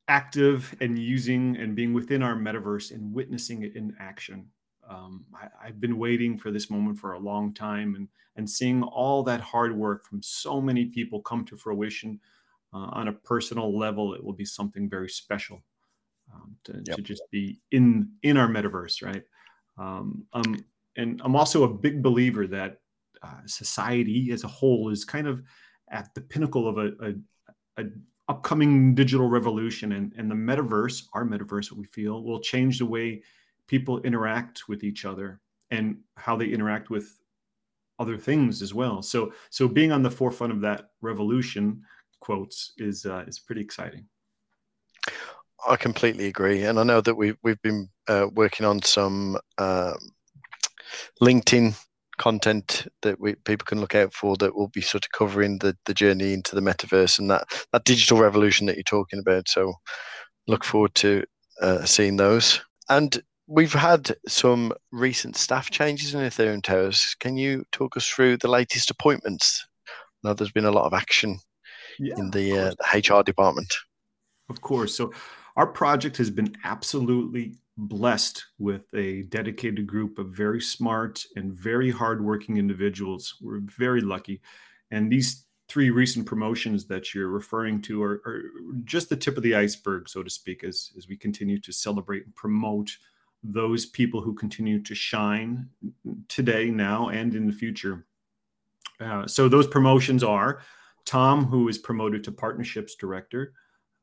active 0.08 0.74
and 0.80 0.98
using 0.98 1.56
and 1.56 1.76
being 1.76 1.92
within 1.92 2.22
our 2.22 2.36
metaverse 2.36 2.90
and 2.90 3.12
witnessing 3.12 3.62
it 3.62 3.76
in 3.76 3.94
action. 4.00 4.46
Um, 4.88 5.24
I, 5.34 5.66
have 5.66 5.80
been 5.80 5.98
waiting 5.98 6.36
for 6.36 6.50
this 6.50 6.70
moment 6.70 6.98
for 6.98 7.12
a 7.12 7.18
long 7.18 7.54
time 7.54 7.94
and, 7.94 8.08
and 8.36 8.48
seeing 8.48 8.82
all 8.82 9.22
that 9.24 9.40
hard 9.40 9.76
work 9.76 10.04
from 10.04 10.22
so 10.22 10.60
many 10.60 10.86
people 10.86 11.22
come 11.22 11.44
to 11.46 11.56
fruition 11.56 12.20
uh, 12.72 12.88
on 12.92 13.08
a 13.08 13.12
personal 13.12 13.76
level, 13.76 14.14
it 14.14 14.22
will 14.22 14.32
be 14.32 14.44
something 14.44 14.88
very 14.88 15.08
special 15.08 15.62
um, 16.34 16.56
to, 16.64 16.82
yep. 16.86 16.96
to, 16.96 17.02
just 17.02 17.22
be 17.30 17.60
in, 17.70 18.10
in 18.22 18.36
our 18.36 18.48
metaverse, 18.48 19.02
right? 19.02 19.22
Um, 19.78 20.26
um, 20.32 20.56
and 20.96 21.20
I'm 21.24 21.36
also 21.36 21.64
a 21.64 21.68
big 21.68 22.02
believer 22.02 22.46
that 22.48 22.80
uh, 23.22 23.40
society 23.46 24.32
as 24.32 24.44
a 24.44 24.48
whole 24.48 24.90
is 24.90 25.04
kind 25.04 25.26
of 25.26 25.42
at 25.90 26.12
the 26.14 26.20
pinnacle 26.20 26.68
of 26.68 26.78
a, 26.78 26.92
a, 27.00 27.82
a 27.82 27.86
upcoming 28.28 28.94
digital 28.94 29.28
revolution 29.28 29.92
and, 29.92 30.12
and 30.16 30.30
the 30.30 30.34
metaverse, 30.34 31.04
our 31.12 31.24
metaverse, 31.24 31.70
what 31.70 31.80
we 31.80 31.86
feel, 31.86 32.22
will 32.22 32.40
change 32.40 32.78
the 32.78 32.86
way 32.86 33.22
people 33.66 34.00
interact 34.02 34.68
with 34.68 34.84
each 34.84 35.04
other 35.04 35.40
and 35.70 35.98
how 36.16 36.36
they 36.36 36.46
interact 36.46 36.90
with 36.90 37.18
other 37.98 38.18
things 38.18 38.62
as 38.62 38.74
well. 38.74 39.02
So, 39.02 39.32
so 39.50 39.68
being 39.68 39.92
on 39.92 40.02
the 40.02 40.10
forefront 40.10 40.52
of 40.52 40.60
that 40.62 40.90
revolution, 41.00 41.82
quotes, 42.20 42.72
is 42.78 43.06
uh, 43.06 43.24
is 43.26 43.38
pretty 43.38 43.60
exciting. 43.60 44.06
I 45.66 45.76
completely 45.76 46.26
agree, 46.26 46.64
and 46.64 46.78
I 46.78 46.82
know 46.82 47.00
that 47.00 47.14
we've 47.14 47.36
we've 47.42 47.60
been 47.62 47.88
uh, 48.08 48.26
working 48.34 48.66
on 48.66 48.82
some 48.82 49.38
uh, 49.58 49.94
LinkedIn 51.22 51.74
content 52.18 52.86
that 53.02 53.20
we, 53.20 53.34
people 53.34 53.64
can 53.64 53.80
look 53.80 53.94
out 53.94 54.12
for 54.12 54.36
that 54.36 54.54
will 54.54 54.68
be 54.68 54.80
sort 54.80 55.04
of 55.04 55.12
covering 55.12 55.58
the, 55.58 55.76
the 55.86 55.94
journey 55.94 56.32
into 56.32 56.54
the 56.54 56.60
metaverse 56.60 57.18
and 57.18 57.30
that, 57.30 57.44
that 57.72 57.84
digital 57.84 58.18
revolution 58.18 58.66
that 58.66 58.76
you're 58.76 58.84
talking 58.84 59.18
about. 59.18 59.48
So 59.48 59.74
look 60.46 60.64
forward 60.64 60.94
to 60.96 61.24
uh, 61.60 61.84
seeing 61.84 62.16
those. 62.16 62.60
And 62.88 63.20
we've 63.46 63.72
had 63.72 64.14
some 64.26 64.72
recent 64.92 65.36
staff 65.36 65.70
changes 65.70 66.14
in 66.14 66.20
Ethereum 66.20 66.62
Towers. 66.62 67.14
Can 67.20 67.36
you 67.36 67.64
talk 67.72 67.96
us 67.96 68.08
through 68.08 68.38
the 68.38 68.48
latest 68.48 68.90
appointments? 68.90 69.66
Now 70.22 70.34
there's 70.34 70.52
been 70.52 70.64
a 70.64 70.70
lot 70.70 70.86
of 70.86 70.94
action 70.94 71.38
yeah, 71.98 72.14
in 72.16 72.30
the, 72.30 72.58
uh, 72.58 72.74
the 72.78 73.14
HR 73.14 73.22
department. 73.22 73.72
Of 74.48 74.60
course. 74.60 74.94
So 74.94 75.12
our 75.56 75.66
project 75.66 76.16
has 76.16 76.30
been 76.30 76.54
absolutely 76.64 77.56
blessed 77.76 78.44
with 78.58 78.82
a 78.94 79.22
dedicated 79.24 79.86
group 79.86 80.18
of 80.18 80.28
very 80.28 80.60
smart 80.60 81.24
and 81.36 81.52
very 81.52 81.90
hardworking 81.90 82.56
individuals. 82.56 83.36
We're 83.40 83.60
very 83.60 84.00
lucky. 84.00 84.40
And 84.90 85.10
these 85.10 85.44
three 85.68 85.90
recent 85.90 86.26
promotions 86.26 86.86
that 86.86 87.14
you're 87.14 87.28
referring 87.28 87.82
to 87.82 88.02
are, 88.02 88.22
are, 88.26 88.42
just 88.84 89.08
the 89.08 89.16
tip 89.16 89.36
of 89.36 89.42
the 89.42 89.54
iceberg, 89.54 90.08
so 90.08 90.22
to 90.22 90.30
speak, 90.30 90.62
as, 90.62 90.92
as 90.96 91.08
we 91.08 91.16
continue 91.16 91.58
to 91.60 91.72
celebrate 91.72 92.24
and 92.24 92.34
promote 92.34 92.96
those 93.44 93.86
people 93.86 94.20
who 94.20 94.34
continue 94.34 94.82
to 94.82 94.94
shine 94.94 95.68
today, 96.28 96.70
now, 96.70 97.08
and 97.08 97.34
in 97.34 97.46
the 97.46 97.52
future. 97.52 98.06
Uh, 99.00 99.26
so 99.26 99.48
those 99.48 99.66
promotions 99.66 100.24
are 100.24 100.60
Tom, 101.04 101.44
who 101.44 101.68
is 101.68 101.78
promoted 101.78 102.24
to 102.24 102.32
partnerships 102.32 102.94
director. 102.94 103.52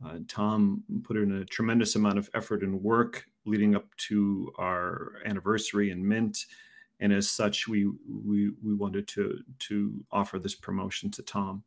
Uh, 0.05 0.19
Tom 0.27 0.83
put 1.03 1.17
in 1.17 1.41
a 1.41 1.45
tremendous 1.45 1.95
amount 1.95 2.17
of 2.17 2.29
effort 2.33 2.61
and 2.61 2.81
work 2.81 3.25
leading 3.45 3.75
up 3.75 3.85
to 3.97 4.51
our 4.57 5.13
anniversary 5.25 5.91
and 5.91 6.05
mint 6.05 6.45
and 7.01 7.11
as 7.11 7.29
such, 7.29 7.67
we 7.67 7.87
we 8.07 8.51
we 8.63 8.75
wanted 8.75 9.07
to 9.09 9.39
to 9.59 10.05
offer 10.11 10.37
this 10.37 10.55
promotion 10.55 11.09
to 11.11 11.23
Tom. 11.23 11.63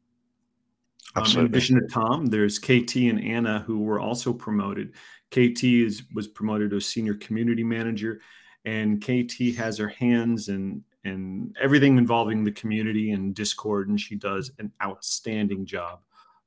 Um, 1.17 1.25
in 1.39 1.47
addition 1.47 1.81
to 1.81 1.87
Tom, 1.87 2.27
there's 2.27 2.59
KT 2.59 2.97
and 2.97 3.23
Anna 3.23 3.61
who 3.61 3.81
were 3.81 4.01
also 4.01 4.33
promoted. 4.33 4.95
KT 5.31 5.65
is 5.65 6.03
was 6.15 6.29
promoted 6.29 6.71
to 6.71 6.77
a 6.77 6.81
senior 6.81 7.15
community 7.15 7.65
manager, 7.65 8.21
and 8.65 9.03
KT 9.03 9.57
has 9.57 9.79
her 9.79 9.89
hands 9.89 10.49
and 10.49 10.83
in 11.05 11.55
everything 11.61 11.99
involving 11.99 12.45
the 12.45 12.53
community 12.53 13.13
and 13.13 13.35
Discord, 13.35 13.89
and 13.89 14.01
she 14.01 14.17
does 14.17 14.51
an 14.59 14.73
outstanding 14.83 15.67
job. 15.67 16.01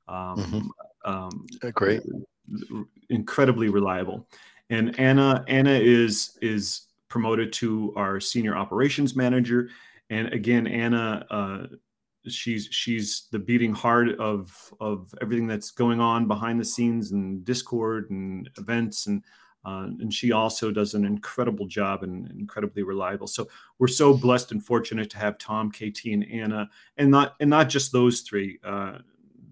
Um, 0.07 0.37
mm-hmm. 0.37 1.11
um, 1.11 1.45
Great, 1.73 2.01
incredibly 3.09 3.69
reliable. 3.69 4.27
And 4.69 4.99
Anna 4.99 5.43
Anna 5.47 5.71
is 5.71 6.37
is 6.41 6.87
promoted 7.07 7.53
to 7.53 7.93
our 7.95 8.19
senior 8.19 8.57
operations 8.57 9.15
manager, 9.15 9.69
and 10.09 10.33
again, 10.33 10.67
Anna. 10.67 11.25
Uh, 11.29 11.67
she's 12.29 12.67
she's 12.71 13.27
the 13.31 13.39
beating 13.39 13.73
heart 13.73 14.09
of 14.19 14.73
of 14.79 15.13
everything 15.21 15.47
that's 15.47 15.71
going 15.71 15.99
on 15.99 16.27
behind 16.27 16.59
the 16.59 16.65
scenes 16.65 17.11
and 17.11 17.43
discord 17.45 18.09
and 18.09 18.49
events 18.57 19.07
and 19.07 19.23
uh, 19.67 19.87
and 19.99 20.13
she 20.13 20.31
also 20.31 20.71
does 20.71 20.93
an 20.93 21.03
incredible 21.03 21.67
job 21.67 22.01
and 22.01 22.31
incredibly 22.31 22.83
reliable. 22.83 23.27
So 23.27 23.49
we're 23.79 23.87
so 23.87 24.13
blessed 24.13 24.53
and 24.53 24.63
fortunate 24.63 25.09
to 25.09 25.17
have 25.17 25.37
Tom, 25.37 25.71
KT, 25.71 26.05
and 26.05 26.25
Anna, 26.31 26.69
and 26.95 27.11
not 27.11 27.35
and 27.41 27.49
not 27.49 27.67
just 27.67 27.91
those 27.91 28.21
three. 28.21 28.59
Uh, 28.63 28.99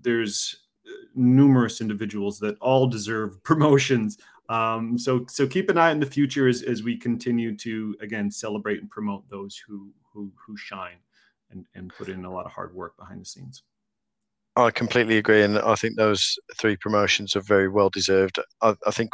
there's 0.01 0.63
numerous 1.15 1.82
individuals 1.82 2.39
that 2.39 2.58
all 2.60 2.88
deserve 2.88 3.44
promotions. 3.44 4.17
Um, 4.48 4.98
so 4.98 5.25
so 5.27 5.48
keep 5.48 5.70
an 5.70 5.77
eye 5.77 5.91
in 5.91 6.00
the 6.00 6.05
future 6.05 6.48
as, 6.48 6.62
as 6.62 6.82
we 6.82 6.96
continue 6.96 7.55
to 7.58 7.96
again 8.00 8.32
celebrate 8.32 8.79
and 8.79 8.89
promote 8.89 9.27
those 9.27 9.58
who 9.58 9.91
who 10.13 10.32
who 10.36 10.55
shine 10.55 10.98
and, 11.56 11.66
and 11.74 11.94
put 11.98 12.10
in 12.10 12.26
a 12.26 12.32
lot 12.32 12.46
of 12.46 12.52
hard 12.52 12.76
work 12.76 12.96
behind 12.98 13.22
the 13.22 13.26
scenes. 13.26 13.64
I 14.58 14.72
completely 14.72 15.18
agree, 15.18 15.44
and 15.44 15.60
I 15.60 15.76
think 15.76 15.98
those 15.98 16.38
three 16.58 16.78
promotions 16.78 17.36
are 17.36 17.42
very 17.42 17.68
well 17.68 17.90
deserved. 17.90 18.40
I, 18.62 18.74
I 18.88 18.92
think 18.92 19.10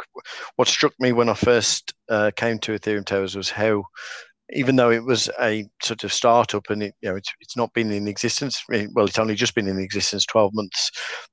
what 0.54 0.68
struck 0.68 0.92
me 1.00 1.12
when 1.12 1.28
I 1.28 1.34
first 1.34 1.94
uh, 2.08 2.30
came 2.36 2.60
to 2.60 2.78
Ethereum 2.78 3.04
Towers 3.04 3.34
was 3.34 3.50
how, 3.50 3.82
even 4.52 4.76
though 4.76 4.92
it 4.92 5.02
was 5.02 5.28
a 5.40 5.66
sort 5.82 6.04
of 6.04 6.12
startup 6.12 6.70
and 6.70 6.84
it, 6.84 6.94
you 7.00 7.10
know 7.10 7.16
it's, 7.16 7.28
it's 7.40 7.56
not 7.56 7.72
been 7.72 7.90
in 7.90 8.06
existence, 8.06 8.62
well, 8.68 9.06
it's 9.06 9.18
only 9.18 9.34
just 9.34 9.56
been 9.56 9.66
in 9.66 9.80
existence 9.80 10.24
twelve 10.26 10.52
months. 10.54 10.92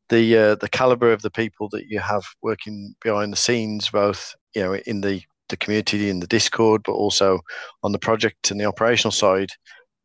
The 0.10 0.38
uh, 0.38 0.56
the 0.56 0.70
caliber 0.70 1.12
of 1.12 1.22
the 1.22 1.32
people 1.32 1.70
that 1.70 1.86
you 1.88 2.00
have 2.00 2.24
working 2.42 2.96
behind 3.04 3.32
the 3.32 3.38
scenes, 3.38 3.92
both 3.92 4.34
you 4.56 4.64
know 4.64 4.74
in 4.74 5.02
the 5.02 5.22
the 5.50 5.58
community 5.58 6.10
in 6.10 6.20
the 6.20 6.28
Discord, 6.28 6.82
but 6.84 6.94
also 6.94 7.40
on 7.84 7.92
the 7.92 8.00
project 8.00 8.50
and 8.50 8.60
the 8.60 8.66
operational 8.66 9.12
side, 9.12 9.50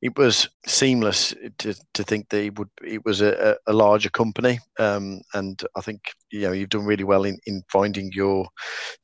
it 0.05 0.19
was 0.19 0.51
seamless 0.67 1.35
to, 1.57 1.75
to 1.95 2.05
think 2.05 2.29
that 2.29 2.45
it 2.45 2.59
would 2.59 2.69
it 2.83 3.03
was 3.07 3.23
a, 3.23 3.57
a 3.67 3.73
larger 3.73 4.11
company. 4.11 4.59
Um, 4.79 5.23
and 5.33 5.61
I 5.77 5.81
think 5.81 6.13
you 6.31 6.43
know 6.43 6.53
you've 6.53 6.69
done 6.69 6.85
really 6.85 7.05
well 7.05 7.25
in, 7.25 7.39
in 7.47 7.63
finding 7.73 8.13
your 8.13 8.47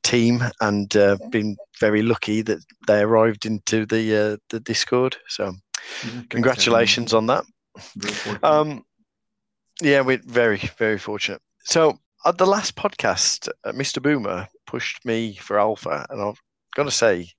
team 0.03 0.43
and 0.61 0.95
uh, 0.95 1.17
been 1.31 1.57
very 1.79 2.03
lucky 2.03 2.43
that 2.43 2.59
they 2.85 3.01
arrived 3.01 3.47
into 3.47 3.87
the 3.87 4.15
uh, 4.15 4.37
the 4.51 4.59
Discord. 4.59 5.17
So 5.27 5.53
yeah, 6.05 6.21
congratulations 6.29 7.15
on 7.15 7.25
that. 7.25 7.45
Um, 8.43 8.85
yeah 9.81 10.01
we're 10.01 10.21
very 10.25 10.59
very 10.77 10.99
fortunate. 10.99 11.41
So 11.63 11.97
at 12.27 12.37
the 12.37 12.45
last 12.45 12.75
podcast 12.75 13.49
uh, 13.63 13.71
Mr 13.71 14.03
Boomer 14.03 14.47
pushed 14.67 15.03
me 15.03 15.33
for 15.33 15.59
alpha 15.59 16.05
and 16.11 16.21
I've 16.21 16.39
got 16.75 16.83
to 16.83 16.91
say 16.91 17.29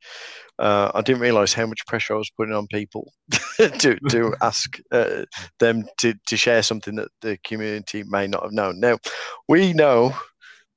uh, 0.62 0.92
I 0.94 1.00
didn't 1.00 1.20
realize 1.20 1.52
how 1.52 1.66
much 1.66 1.84
pressure 1.88 2.14
I 2.14 2.18
was 2.18 2.30
putting 2.30 2.54
on 2.54 2.68
people 2.68 3.12
to 3.56 3.98
to 4.10 4.34
ask 4.42 4.78
uh, 4.92 5.24
them 5.58 5.84
to 5.98 6.14
to 6.28 6.36
share 6.36 6.62
something 6.62 6.94
that 6.94 7.08
the 7.20 7.36
community 7.44 8.04
may 8.06 8.28
not 8.28 8.44
have 8.44 8.52
known. 8.52 8.78
Now, 8.78 8.98
we 9.48 9.72
know 9.72 10.14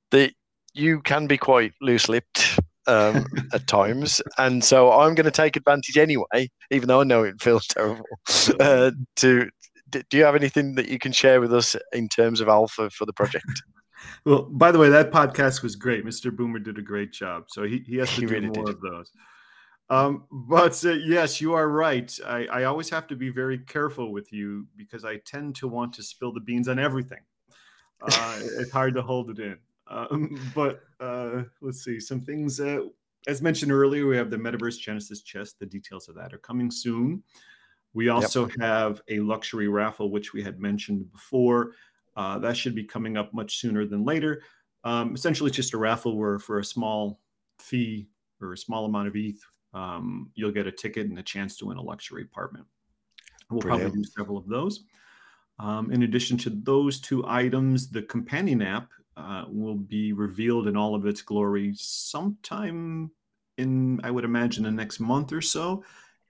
that 0.10 0.34
you 0.74 1.02
can 1.02 1.28
be 1.28 1.38
quite 1.38 1.74
loose-lipped 1.82 2.60
um, 2.88 3.28
at 3.54 3.68
times, 3.68 4.24
and 4.40 4.64
so 4.64 4.92
I'm 4.92 5.14
going 5.14 5.26
to 5.26 5.32
take 5.32 5.56
advantage 5.56 5.98
anyway, 5.98 6.50
even 6.72 6.88
though 6.88 7.02
I 7.02 7.04
know 7.04 7.24
it 7.24 7.40
feels 7.40 7.68
terrible. 7.68 8.06
Uh, 8.60 8.90
to 9.18 9.50
do 9.92 10.18
you 10.18 10.26
have 10.26 10.36
anything 10.36 10.74
that 10.76 10.90
you 10.90 10.98
can 10.98 11.12
share 11.12 11.40
with 11.40 11.54
us 11.54 11.76
in 11.94 12.10
terms 12.10 12.42
of 12.42 12.48
alpha 12.48 12.90
for 12.90 13.06
the 13.06 13.14
project? 13.14 13.62
Well, 14.26 14.50
by 14.52 14.72
the 14.72 14.80
way, 14.80 14.90
that 14.90 15.12
podcast 15.12 15.62
was 15.62 15.76
great. 15.76 16.04
Mr. 16.04 16.36
Boomer 16.36 16.60
did 16.60 16.80
a 16.80 16.82
great 16.82 17.12
job. 17.12 17.44
So 17.50 17.64
he, 17.64 17.84
he 17.88 17.98
has 17.98 18.10
to 18.10 18.22
he 18.22 18.22
do 18.22 18.34
really 18.34 18.48
more 18.48 18.66
did. 18.66 18.76
of 18.76 18.82
those. 18.82 19.12
Um, 19.90 20.26
but 20.32 20.84
uh, 20.84 20.94
yes, 20.94 21.40
you 21.40 21.54
are 21.54 21.70
right. 21.70 22.18
I, 22.26 22.46
I 22.48 22.64
always 22.64 22.90
have 22.90 23.08
to 23.08 23.16
be 23.16 23.30
very 23.30 23.60
careful 23.60 24.12
with 24.12 24.34
you 24.34 24.66
because 24.76 25.06
I 25.06 25.18
tend 25.18 25.56
to 25.58 25.68
want 25.68 25.94
to 25.94 26.04
spill 26.04 26.34
the 26.34 26.40
beans 26.40 26.68
on 26.68 26.80
everything. 26.80 27.22
Uh, 28.02 28.40
it's 28.60 28.72
hard 28.72 28.96
to 28.96 29.02
hold 29.02 29.30
it 29.30 29.40
in. 29.40 29.58
Um, 29.88 30.52
but 30.56 30.82
uh, 31.00 31.44
let's 31.62 31.84
see 31.84 32.00
some 32.00 32.20
things. 32.20 32.60
Uh, 32.60 32.86
as 33.28 33.42
mentioned 33.42 33.72
earlier, 33.72 34.08
we 34.08 34.18
have 34.18 34.30
the 34.30 34.38
Metaverse 34.38 34.80
Genesis 34.80 35.22
chest. 35.22 35.60
The 35.60 35.66
details 35.66 36.10
of 36.10 36.16
that 36.16 36.34
are 36.34 36.40
coming 36.40 36.72
soon. 36.72 37.24
We 37.94 38.10
also 38.10 38.48
yep. 38.48 38.60
have 38.60 39.02
a 39.08 39.20
luxury 39.20 39.68
raffle, 39.68 40.12
which 40.12 40.34
we 40.34 40.44
had 40.44 40.60
mentioned 40.60 41.12
before. 41.12 41.72
Uh, 42.16 42.38
that 42.40 42.58
should 42.58 42.76
be 42.76 42.84
coming 42.84 43.18
up 43.18 43.34
much 43.34 43.58
sooner 43.58 43.86
than 43.86 44.04
later. 44.04 44.42
Um, 44.84 45.16
essentially, 45.16 45.48
it's 45.48 45.56
just 45.56 45.74
a 45.74 45.78
raffle 45.78 46.18
where 46.18 46.38
for 46.38 46.60
a 46.60 46.66
small 46.66 47.20
fee 47.58 48.08
or 48.42 48.54
a 48.54 48.58
small 48.58 48.86
amount 48.86 49.08
of 49.08 49.16
ETH, 49.16 49.40
um, 49.76 50.32
you'll 50.36 50.52
get 50.52 50.66
a 50.66 50.72
ticket 50.72 51.08
and 51.08 51.20
a 51.20 51.24
chance 51.24 51.58
to 51.58 51.66
win 51.66 51.78
a 51.78 51.82
luxury 51.82 52.24
apartment. 52.24 52.66
We'll 53.52 53.60
Brilliant. 53.60 53.92
probably 53.92 54.02
do 54.02 54.10
several 54.18 54.38
of 54.38 54.48
those. 54.48 54.86
Um, 55.60 55.92
in 55.92 56.04
addition 56.04 56.38
to 56.40 56.50
those 56.50 57.00
two 57.00 57.24
items, 57.28 57.90
the 57.90 58.02
companion 58.04 58.62
app 58.62 58.90
uh, 59.18 59.46
will 59.48 59.76
be 59.76 60.14
revealed 60.14 60.68
in 60.68 60.76
all 60.76 60.96
of 60.96 61.06
its 61.06 61.22
glory 61.22 61.74
sometime 61.76 63.12
in, 63.58 64.00
I 64.04 64.12
would 64.12 64.26
imagine, 64.26 64.64
the 64.64 64.72
next 64.72 65.00
month 65.00 65.32
or 65.32 65.42
so. 65.42 65.84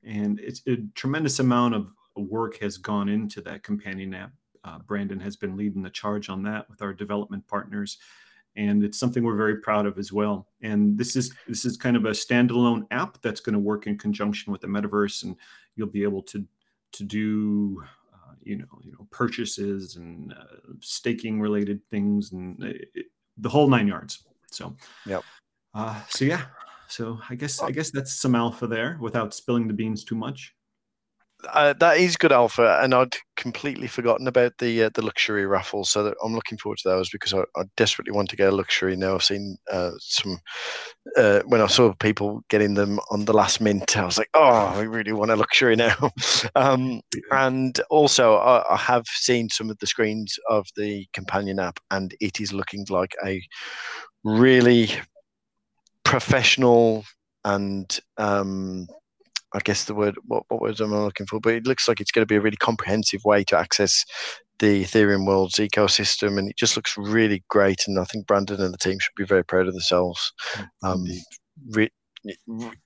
And 0.04 0.40
it's 0.40 0.62
a 0.68 0.78
tremendous 0.96 1.40
amount 1.40 1.75
of 1.75 1.92
work 2.16 2.60
has 2.60 2.78
gone 2.78 3.10
into 3.10 3.42
that 3.42 3.64
companion 3.64 4.14
app. 4.14 4.32
Uh, 4.64 4.80
Brandon 4.80 5.20
has 5.20 5.36
been 5.36 5.56
leading 5.56 5.84
the 5.84 5.90
charge 5.90 6.30
on 6.30 6.44
that 6.44 6.70
with 6.70 6.82
our 6.82 6.94
development 6.94 7.48
partners 7.48 7.98
and 8.56 8.84
it's 8.84 8.98
something 8.98 9.24
we're 9.24 9.36
very 9.36 9.58
proud 9.58 9.86
of 9.86 9.98
as 9.98 10.12
well. 10.12 10.48
And 10.62 10.98
this 10.98 11.16
is 11.16 11.34
this 11.48 11.66
is 11.66 11.78
kind 11.78 11.96
of 11.96 12.06
a 12.06 12.12
standalone 12.12 12.86
app 12.92 13.22
that's 13.22 13.42
going 13.42 13.54
to 13.54 13.60
work 13.60 13.88
in 13.88 13.98
conjunction 13.98 14.52
with 14.52 14.62
the 14.62 14.68
metaverse, 14.68 15.24
and 15.24 15.36
you'll 15.76 15.88
be 15.88 16.04
able 16.04 16.22
to 16.24 16.46
to 16.94 17.04
do 17.04 17.84
uh, 18.14 18.34
you 18.42 18.58
know 18.58 18.80
you 18.82 18.92
know 18.94 19.08
purchases 19.12 19.98
and 19.98 20.34
uh, 20.34 20.74
staking 20.80 21.42
related 21.42 21.82
things 21.90 22.32
and 22.32 22.64
it, 22.64 23.08
the 23.38 23.50
whole 23.50 23.68
nine 23.68 23.88
yards. 23.88 24.24
So 24.52 24.76
yeah, 25.06 25.20
uh, 25.74 26.02
so 26.10 26.26
yeah, 26.26 26.46
so 26.88 27.20
I 27.30 27.36
guess 27.36 27.62
I 27.62 27.72
guess 27.72 27.92
that's 27.92 28.14
some 28.14 28.36
alpha 28.36 28.68
there 28.68 28.98
without 29.02 29.34
spilling 29.34 29.68
the 29.68 29.74
beans 29.74 30.04
too 30.04 30.16
much 30.16 30.56
uh, 31.54 31.74
that 31.80 31.98
is 31.98 32.18
good 32.18 32.32
alpha, 32.32 32.80
and 32.82 32.94
I'd 32.94 33.16
completely 33.36 33.88
forgotten 33.88 34.28
about 34.28 34.54
the 34.60 34.84
uh, 34.84 34.90
the 34.94 35.02
luxury 35.02 35.46
raffles. 35.46 35.90
So 35.90 36.14
I'm 36.24 36.34
looking 36.34 36.58
forward 36.58 36.80
to 36.80 36.90
those 36.90 37.10
because 37.10 37.34
I, 37.34 37.42
I, 37.56 37.64
desperately 37.78 38.12
want 38.12 38.30
to 38.30 38.36
get 38.36 38.52
a 38.52 38.56
luxury 38.56 38.96
now. 38.96 39.16
I've 39.16 39.24
seen 39.24 39.58
uh, 39.72 39.92
some 40.00 40.40
uh, 41.18 41.42
when 41.46 41.62
I 41.62 41.68
saw 41.68 41.94
people 41.94 42.42
getting 42.50 42.74
them 42.74 43.00
on 43.12 43.25
the 43.25 43.34
last 43.34 43.62
mint. 43.62 43.98
I 43.98 44.06
was 44.06 44.18
like, 44.18 44.30
oh, 44.34 44.42
I 44.42 44.82
really 44.82 45.14
want 45.14 45.32
a 45.32 45.36
luxury 45.36 45.75
now. 45.75 46.12
um, 46.56 47.02
and 47.32 47.80
also, 47.90 48.36
I, 48.36 48.74
I, 48.74 48.78
have 48.78 49.06
seen 49.08 49.50
some 49.50 49.70
of 49.70 49.78
the 49.80 49.88
screens 49.88 50.38
of 50.50 50.68
the 50.75 51.08
companion 51.14 51.60
app, 51.60 51.80
and 51.92 52.16
it 52.20 52.40
is 52.40 52.54
looking 52.54 52.86
like 52.90 53.16
a 53.25 53.42
really 54.24 54.90
professional 56.04 57.04
and 57.44 58.00
um, 58.18 58.88
I 59.56 59.60
guess 59.64 59.86
the 59.86 59.96
word 59.96 60.16
what, 60.26 60.44
what 60.50 60.62
words 60.62 60.82
am 60.82 60.94
I 60.94 61.00
looking 61.00 61.26
for? 61.26 61.40
But 61.40 61.54
it 61.54 61.66
looks 61.66 61.88
like 61.88 62.00
it's 62.00 62.12
going 62.12 62.24
to 62.24 62.32
be 62.32 62.36
a 62.36 62.42
really 62.42 62.58
comprehensive 62.58 63.24
way 63.24 63.44
to 63.46 63.58
access 63.58 64.06
the 64.60 64.84
Ethereum 64.84 65.26
world's 65.26 65.56
ecosystem, 65.56 66.38
and 66.38 66.50
it 66.50 66.58
just 66.58 66.76
looks 66.76 66.98
really 66.98 67.44
great. 67.50 67.88
And 67.88 68.00
I 68.00 68.04
think 68.04 68.28
Brandon 68.28 68.62
and 68.62 68.74
the 68.74 68.78
team 68.78 69.00
should 69.00 69.16
be 69.16 69.26
very 69.26 69.44
proud 69.44 69.68
of 69.68 69.74
themselves. 69.74 70.32
Um, 70.84 71.06
re- 71.72 71.92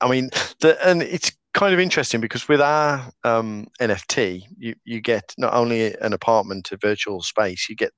I 0.02 0.10
mean, 0.10 0.30
the, 0.60 0.78
and 0.86 1.02
it's 1.02 1.32
kind 1.54 1.74
of 1.74 1.80
interesting 1.80 2.22
because 2.22 2.48
with 2.48 2.62
our 2.62 3.12
um, 3.24 3.68
NFT, 3.82 4.44
you, 4.58 4.76
you 4.86 5.02
get 5.02 5.34
not 5.38 5.54
only 5.54 5.96
an 5.96 6.14
apartment, 6.14 6.72
a 6.72 6.78
virtual 6.78 7.22
space, 7.22 7.68
you 7.70 7.76
get 7.76 7.92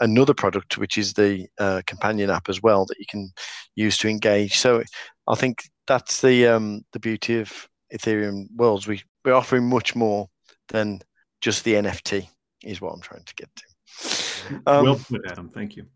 another 0.00 0.34
product, 0.34 0.78
which 0.78 0.98
is 0.98 1.14
the 1.14 1.46
uh, 1.58 1.82
companion 1.86 2.30
app 2.30 2.48
as 2.48 2.62
well 2.62 2.84
that 2.86 2.98
you 2.98 3.06
can 3.08 3.30
use 3.74 3.96
to 3.98 4.08
engage. 4.08 4.58
So 4.58 4.82
I 5.26 5.34
think 5.34 5.62
that's 5.86 6.20
the 6.20 6.46
um, 6.48 6.82
the 6.92 7.00
beauty 7.00 7.40
of 7.40 7.68
Ethereum 7.94 8.46
worlds, 8.56 8.86
we, 8.86 9.02
we're 9.24 9.34
offering 9.34 9.68
much 9.68 9.94
more 9.94 10.28
than 10.68 11.00
just 11.40 11.64
the 11.64 11.74
NFT, 11.74 12.28
is 12.64 12.80
what 12.80 12.92
I'm 12.92 13.00
trying 13.00 13.24
to 13.24 13.34
get 13.34 13.48
to. 13.56 14.62
Um, 14.66 14.84
well 14.84 14.96
put, 14.96 15.26
Adam. 15.26 15.48
Thank 15.48 15.76
you. 15.76 15.86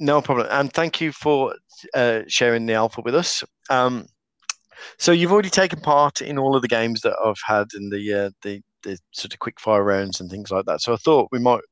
No 0.00 0.20
problem. 0.20 0.48
And 0.50 0.72
thank 0.72 1.00
you 1.00 1.12
for 1.12 1.54
uh, 1.94 2.22
sharing 2.26 2.66
the 2.66 2.74
alpha 2.74 3.00
with 3.04 3.14
us. 3.14 3.44
Um, 3.70 4.06
So 4.98 5.12
you've 5.12 5.32
already 5.32 5.50
taken 5.50 5.80
part 5.80 6.20
in 6.20 6.38
all 6.38 6.56
of 6.56 6.62
the 6.62 6.68
games 6.68 7.00
that 7.02 7.16
I've 7.24 7.40
had 7.46 7.68
in 7.74 7.90
the 7.90 8.12
uh, 8.12 8.30
the 8.42 8.60
the 8.82 8.98
sort 9.12 9.32
of 9.32 9.38
quick 9.38 9.60
fire 9.60 9.82
rounds 9.82 10.20
and 10.20 10.30
things 10.30 10.50
like 10.50 10.66
that. 10.66 10.80
So 10.82 10.92
I 10.92 10.96
thought 10.96 11.28
we 11.32 11.38
might 11.38 11.62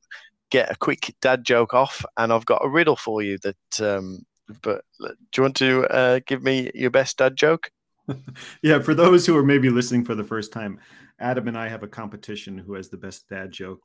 get 0.50 0.70
a 0.70 0.76
quick 0.76 1.14
dad 1.20 1.44
joke 1.44 1.75
off, 1.75 2.04
and 2.16 2.32
I've 2.32 2.46
got 2.46 2.64
a 2.64 2.68
riddle 2.68 2.96
for 2.96 3.22
you. 3.22 3.38
That, 3.38 3.80
um, 3.80 4.25
but 4.62 4.84
do 5.00 5.14
you 5.37 5.42
want 5.42 5.56
to 5.56 5.84
uh, 5.88 6.20
give 6.26 6.42
me 6.42 6.70
your 6.75 6.90
best 6.90 7.18
dad 7.18 7.37
joke? 7.37 7.70
yeah, 8.62 8.80
for 8.80 8.94
those 8.94 9.26
who 9.26 9.37
are 9.37 9.44
maybe 9.44 9.71
listening 9.71 10.04
for 10.04 10.14
the 10.14 10.25
first 10.25 10.52
time, 10.52 10.78
Adam 11.21 11.49
and 11.49 11.56
I 11.56 11.68
have 11.68 11.82
a 11.82 11.88
competition 11.88 12.59
who 12.59 12.75
has 12.75 12.88
the 12.88 12.97
best 12.97 13.28
dad 13.28 13.52
joke. 13.52 13.80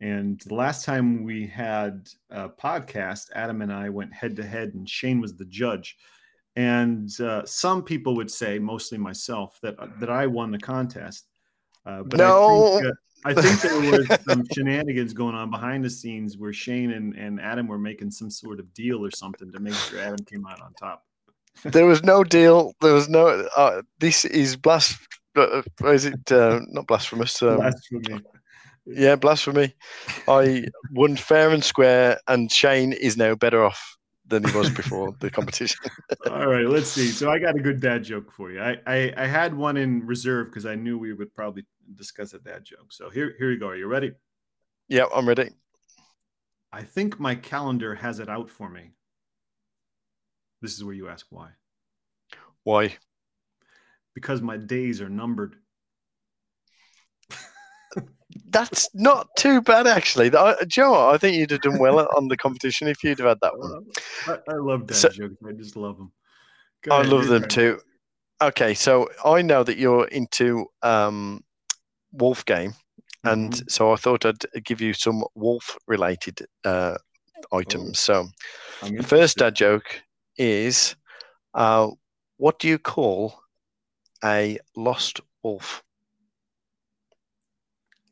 And 0.00 0.40
the 0.46 0.54
last 0.54 0.84
time 0.84 1.24
we 1.24 1.46
had 1.46 2.08
a 2.30 2.48
podcast, 2.48 3.30
Adam 3.34 3.62
and 3.62 3.72
I 3.72 3.88
went 3.88 4.12
head 4.12 4.36
to 4.36 4.46
head, 4.46 4.74
and 4.74 4.88
Shane 4.88 5.20
was 5.20 5.36
the 5.36 5.46
judge. 5.46 5.96
And 6.54 7.10
uh, 7.20 7.44
some 7.44 7.82
people 7.82 8.14
would 8.16 8.30
say, 8.30 8.58
mostly 8.58 8.98
myself, 8.98 9.58
that 9.62 9.76
that 10.00 10.10
I 10.10 10.26
won 10.26 10.50
the 10.50 10.58
contest. 10.58 11.26
Uh, 11.84 12.02
but 12.02 12.18
no. 12.18 12.76
I 12.76 12.80
think, 12.80 12.86
uh, 12.86 12.92
I 13.24 13.34
think 13.34 13.60
there 13.60 13.90
was 13.90 14.20
some 14.28 14.44
shenanigans 14.52 15.12
going 15.12 15.34
on 15.34 15.50
behind 15.50 15.84
the 15.84 15.90
scenes 15.90 16.36
where 16.36 16.52
Shane 16.52 16.92
and, 16.92 17.14
and 17.14 17.40
Adam 17.40 17.66
were 17.66 17.78
making 17.78 18.10
some 18.10 18.30
sort 18.30 18.60
of 18.60 18.72
deal 18.74 19.04
or 19.04 19.10
something 19.10 19.50
to 19.50 19.60
make 19.60 19.74
sure 19.74 19.98
Adam 19.98 20.24
came 20.24 20.46
out 20.46 20.60
on 20.60 20.72
top. 20.74 21.04
There 21.64 21.86
was 21.86 22.02
no 22.02 22.24
deal. 22.24 22.72
There 22.80 22.94
was 22.94 23.08
no. 23.08 23.48
Uh, 23.56 23.82
this 23.98 24.24
is 24.24 24.56
blas. 24.56 24.96
Uh, 25.34 25.62
is 25.84 26.04
it 26.04 26.32
uh, 26.32 26.60
not 26.68 26.86
blasphemous? 26.86 27.42
Um, 27.42 27.56
blasphemy. 27.56 28.22
Yeah, 28.86 29.16
blasphemy. 29.16 29.74
I 30.28 30.64
won 30.92 31.16
fair 31.16 31.50
and 31.50 31.64
square, 31.64 32.18
and 32.28 32.50
Shane 32.50 32.92
is 32.92 33.16
now 33.16 33.34
better 33.34 33.64
off 33.64 33.96
than 34.28 34.44
he 34.44 34.56
was 34.56 34.70
before 34.70 35.14
the 35.20 35.30
competition. 35.30 35.78
All 36.30 36.46
right, 36.46 36.66
let's 36.66 36.90
see. 36.90 37.08
So 37.08 37.30
I 37.30 37.38
got 37.38 37.56
a 37.56 37.60
good 37.60 37.80
dad 37.80 38.04
joke 38.04 38.32
for 38.32 38.50
you. 38.50 38.60
I 38.60 38.78
I, 38.86 39.12
I 39.16 39.26
had 39.26 39.54
one 39.54 39.76
in 39.76 40.06
reserve 40.06 40.48
because 40.48 40.66
I 40.66 40.74
knew 40.74 40.98
we 40.98 41.12
would 41.12 41.34
probably 41.34 41.64
discuss 41.94 42.32
a 42.34 42.38
dad 42.38 42.64
joke. 42.64 42.92
So 42.92 43.10
here 43.10 43.34
here 43.38 43.50
you 43.50 43.58
go. 43.58 43.68
Are 43.68 43.76
you 43.76 43.86
ready? 43.86 44.12
Yeah, 44.88 45.06
I'm 45.14 45.26
ready. 45.26 45.50
I 46.72 46.82
think 46.82 47.18
my 47.18 47.34
calendar 47.34 47.94
has 47.94 48.18
it 48.20 48.28
out 48.28 48.50
for 48.50 48.68
me. 48.68 48.90
This 50.62 50.74
is 50.74 50.84
where 50.84 50.94
you 50.94 51.08
ask 51.08 51.26
why. 51.30 51.50
Why? 52.64 52.96
Because 54.14 54.40
my 54.40 54.56
days 54.56 55.00
are 55.00 55.08
numbered. 55.08 55.56
That's 58.50 58.88
not 58.94 59.28
too 59.38 59.60
bad, 59.62 59.86
actually. 59.86 60.34
I, 60.34 60.56
Joe, 60.66 61.10
I 61.10 61.18
think 61.18 61.36
you'd 61.36 61.50
have 61.50 61.60
done 61.60 61.78
well 61.78 61.98
on 62.16 62.28
the 62.28 62.36
competition 62.36 62.88
if 62.88 63.02
you'd 63.02 63.18
have 63.18 63.28
had 63.28 63.38
that 63.42 63.58
one. 63.58 63.86
I, 64.26 64.52
I 64.52 64.56
love 64.56 64.86
dad 64.86 64.96
so, 64.96 65.08
jokes. 65.08 65.36
I 65.46 65.52
just 65.52 65.76
love 65.76 65.96
them. 65.96 66.12
Go 66.82 66.94
I 66.94 67.00
ahead, 67.00 67.12
love 67.12 67.26
them 67.26 67.48
too. 67.48 67.80
Okay, 68.42 68.74
so 68.74 69.08
I 69.24 69.42
know 69.42 69.62
that 69.62 69.78
you're 69.78 70.06
into 70.08 70.66
um, 70.82 71.42
wolf 72.12 72.44
game, 72.44 72.74
and 73.24 73.52
mm-hmm. 73.52 73.68
so 73.68 73.92
I 73.92 73.96
thought 73.96 74.26
I'd 74.26 74.44
give 74.64 74.80
you 74.80 74.92
some 74.92 75.24
wolf 75.34 75.76
related 75.86 76.40
uh, 76.64 76.96
items. 77.52 78.08
Oh, 78.10 78.28
so, 78.82 78.88
the 78.90 79.02
first 79.02 79.38
dad 79.38 79.54
joke 79.54 80.02
is 80.38 80.96
uh, 81.54 81.90
what 82.36 82.58
do 82.58 82.68
you 82.68 82.78
call 82.78 83.40
a 84.24 84.58
lost 84.76 85.20
wolf? 85.42 85.82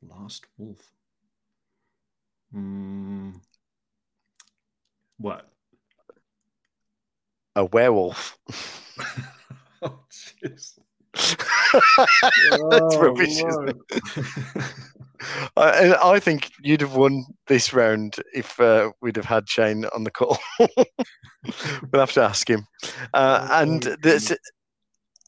Lost 0.02 0.46
wolf. 0.58 0.90
Hmm. 2.52 3.30
What? 5.18 5.48
A 7.56 7.64
werewolf. 7.64 8.38
oh, 9.82 10.00
jeez. 10.10 10.78
That's 12.70 12.96
rubbish. 12.96 13.42
I, 15.56 15.94
I 16.02 16.20
think 16.20 16.50
you'd 16.60 16.80
have 16.80 16.96
won 16.96 17.24
this 17.46 17.72
round 17.72 18.16
if 18.32 18.58
uh, 18.60 18.90
we'd 19.00 19.16
have 19.16 19.24
had 19.24 19.48
Shane 19.48 19.84
on 19.94 20.04
the 20.04 20.10
call. 20.10 20.38
we'll 20.58 22.00
have 22.00 22.12
to 22.12 22.22
ask 22.22 22.48
him. 22.48 22.66
Uh, 23.12 23.46
oh, 23.50 23.62
and 23.62 23.82
this, 24.02 24.32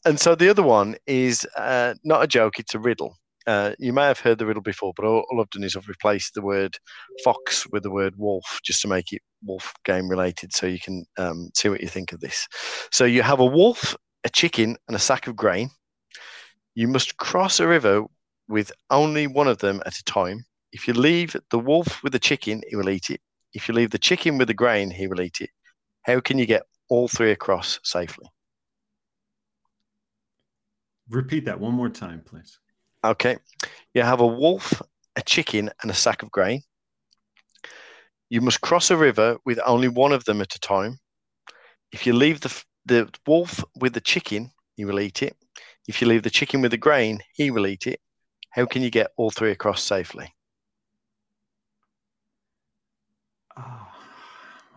and 0.05 0.19
so 0.19 0.35
the 0.35 0.49
other 0.49 0.63
one 0.63 0.95
is 1.05 1.45
uh, 1.57 1.93
not 2.03 2.23
a 2.23 2.27
joke; 2.27 2.59
it's 2.59 2.75
a 2.75 2.79
riddle. 2.79 3.15
Uh, 3.45 3.73
you 3.79 3.93
may 3.93 4.03
have 4.03 4.19
heard 4.19 4.37
the 4.37 4.45
riddle 4.45 4.61
before, 4.61 4.91
but 4.95 5.05
all, 5.05 5.25
all, 5.31 5.39
I've 5.39 5.49
done 5.51 5.63
is 5.63 5.77
I've 5.77 5.87
replaced 5.87 6.33
the 6.33 6.41
word 6.41 6.75
fox 7.23 7.65
with 7.71 7.83
the 7.83 7.91
word 7.91 8.13
wolf 8.17 8.59
just 8.61 8.81
to 8.81 8.89
make 8.89 9.13
it 9.13 9.21
wolf 9.41 9.73
game 9.85 10.09
related 10.09 10.53
so 10.53 10.67
you 10.67 10.79
can 10.79 11.05
um, 11.17 11.49
see 11.55 11.69
what 11.69 11.79
you 11.79 11.87
think 11.87 12.11
of 12.11 12.19
this. 12.19 12.45
So 12.91 13.05
you 13.05 13.21
have 13.21 13.39
a 13.39 13.45
wolf, 13.45 13.95
a 14.25 14.29
chicken, 14.29 14.75
and 14.89 14.97
a 14.97 14.99
sack 14.99 15.27
of 15.27 15.37
grain. 15.37 15.69
You 16.75 16.89
must 16.89 17.15
cross 17.15 17.61
a 17.61 17.67
river 17.67 18.03
with 18.47 18.71
only 18.89 19.27
one 19.27 19.47
of 19.47 19.57
them 19.59 19.81
at 19.85 19.97
a 19.97 20.03
time. 20.03 20.45
If 20.71 20.87
you 20.87 20.93
leave 20.93 21.35
the 21.51 21.59
wolf 21.59 22.01
with 22.03 22.13
the 22.13 22.19
chicken, 22.19 22.61
he 22.69 22.75
will 22.75 22.89
eat 22.89 23.09
it. 23.09 23.21
If 23.53 23.67
you 23.67 23.73
leave 23.73 23.91
the 23.91 23.97
chicken 23.97 24.37
with 24.37 24.47
the 24.47 24.53
grain, 24.53 24.91
he 24.91 25.07
will 25.07 25.21
eat 25.21 25.41
it. 25.41 25.49
How 26.03 26.19
can 26.19 26.37
you 26.37 26.45
get 26.45 26.63
all 26.89 27.07
three 27.07 27.31
across 27.31 27.79
safely? 27.83 28.29
Repeat 31.09 31.45
that 31.45 31.59
one 31.59 31.73
more 31.73 31.89
time, 31.89 32.21
please. 32.25 32.59
Okay. 33.03 33.37
You 33.93 34.01
have 34.01 34.19
a 34.19 34.27
wolf, 34.27 34.81
a 35.15 35.21
chicken, 35.21 35.69
and 35.81 35.89
a 35.89 35.93
sack 35.93 36.21
of 36.23 36.31
grain. 36.31 36.61
You 38.29 38.41
must 38.41 38.61
cross 38.61 38.91
a 38.91 38.97
river 38.97 39.37
with 39.45 39.59
only 39.65 39.87
one 39.87 40.11
of 40.11 40.25
them 40.25 40.41
at 40.41 40.55
a 40.55 40.59
time. 40.59 40.99
If 41.93 42.05
you 42.05 42.13
leave 42.13 42.41
the, 42.41 42.63
the 42.85 43.09
wolf 43.25 43.63
with 43.79 43.93
the 43.93 44.01
chicken, 44.01 44.51
he 44.75 44.83
will 44.83 44.99
eat 44.99 45.23
it. 45.23 45.35
If 45.87 46.01
you 46.01 46.07
leave 46.07 46.23
the 46.23 46.29
chicken 46.29 46.61
with 46.61 46.71
the 46.71 46.77
grain, 46.77 47.19
he 47.33 47.51
will 47.51 47.65
eat 47.65 47.87
it. 47.87 48.01
How 48.49 48.65
can 48.65 48.81
you 48.81 48.89
get 48.89 49.11
all 49.17 49.29
three 49.29 49.51
across 49.51 49.83
safely? 49.83 50.33
Oh, 53.57 53.87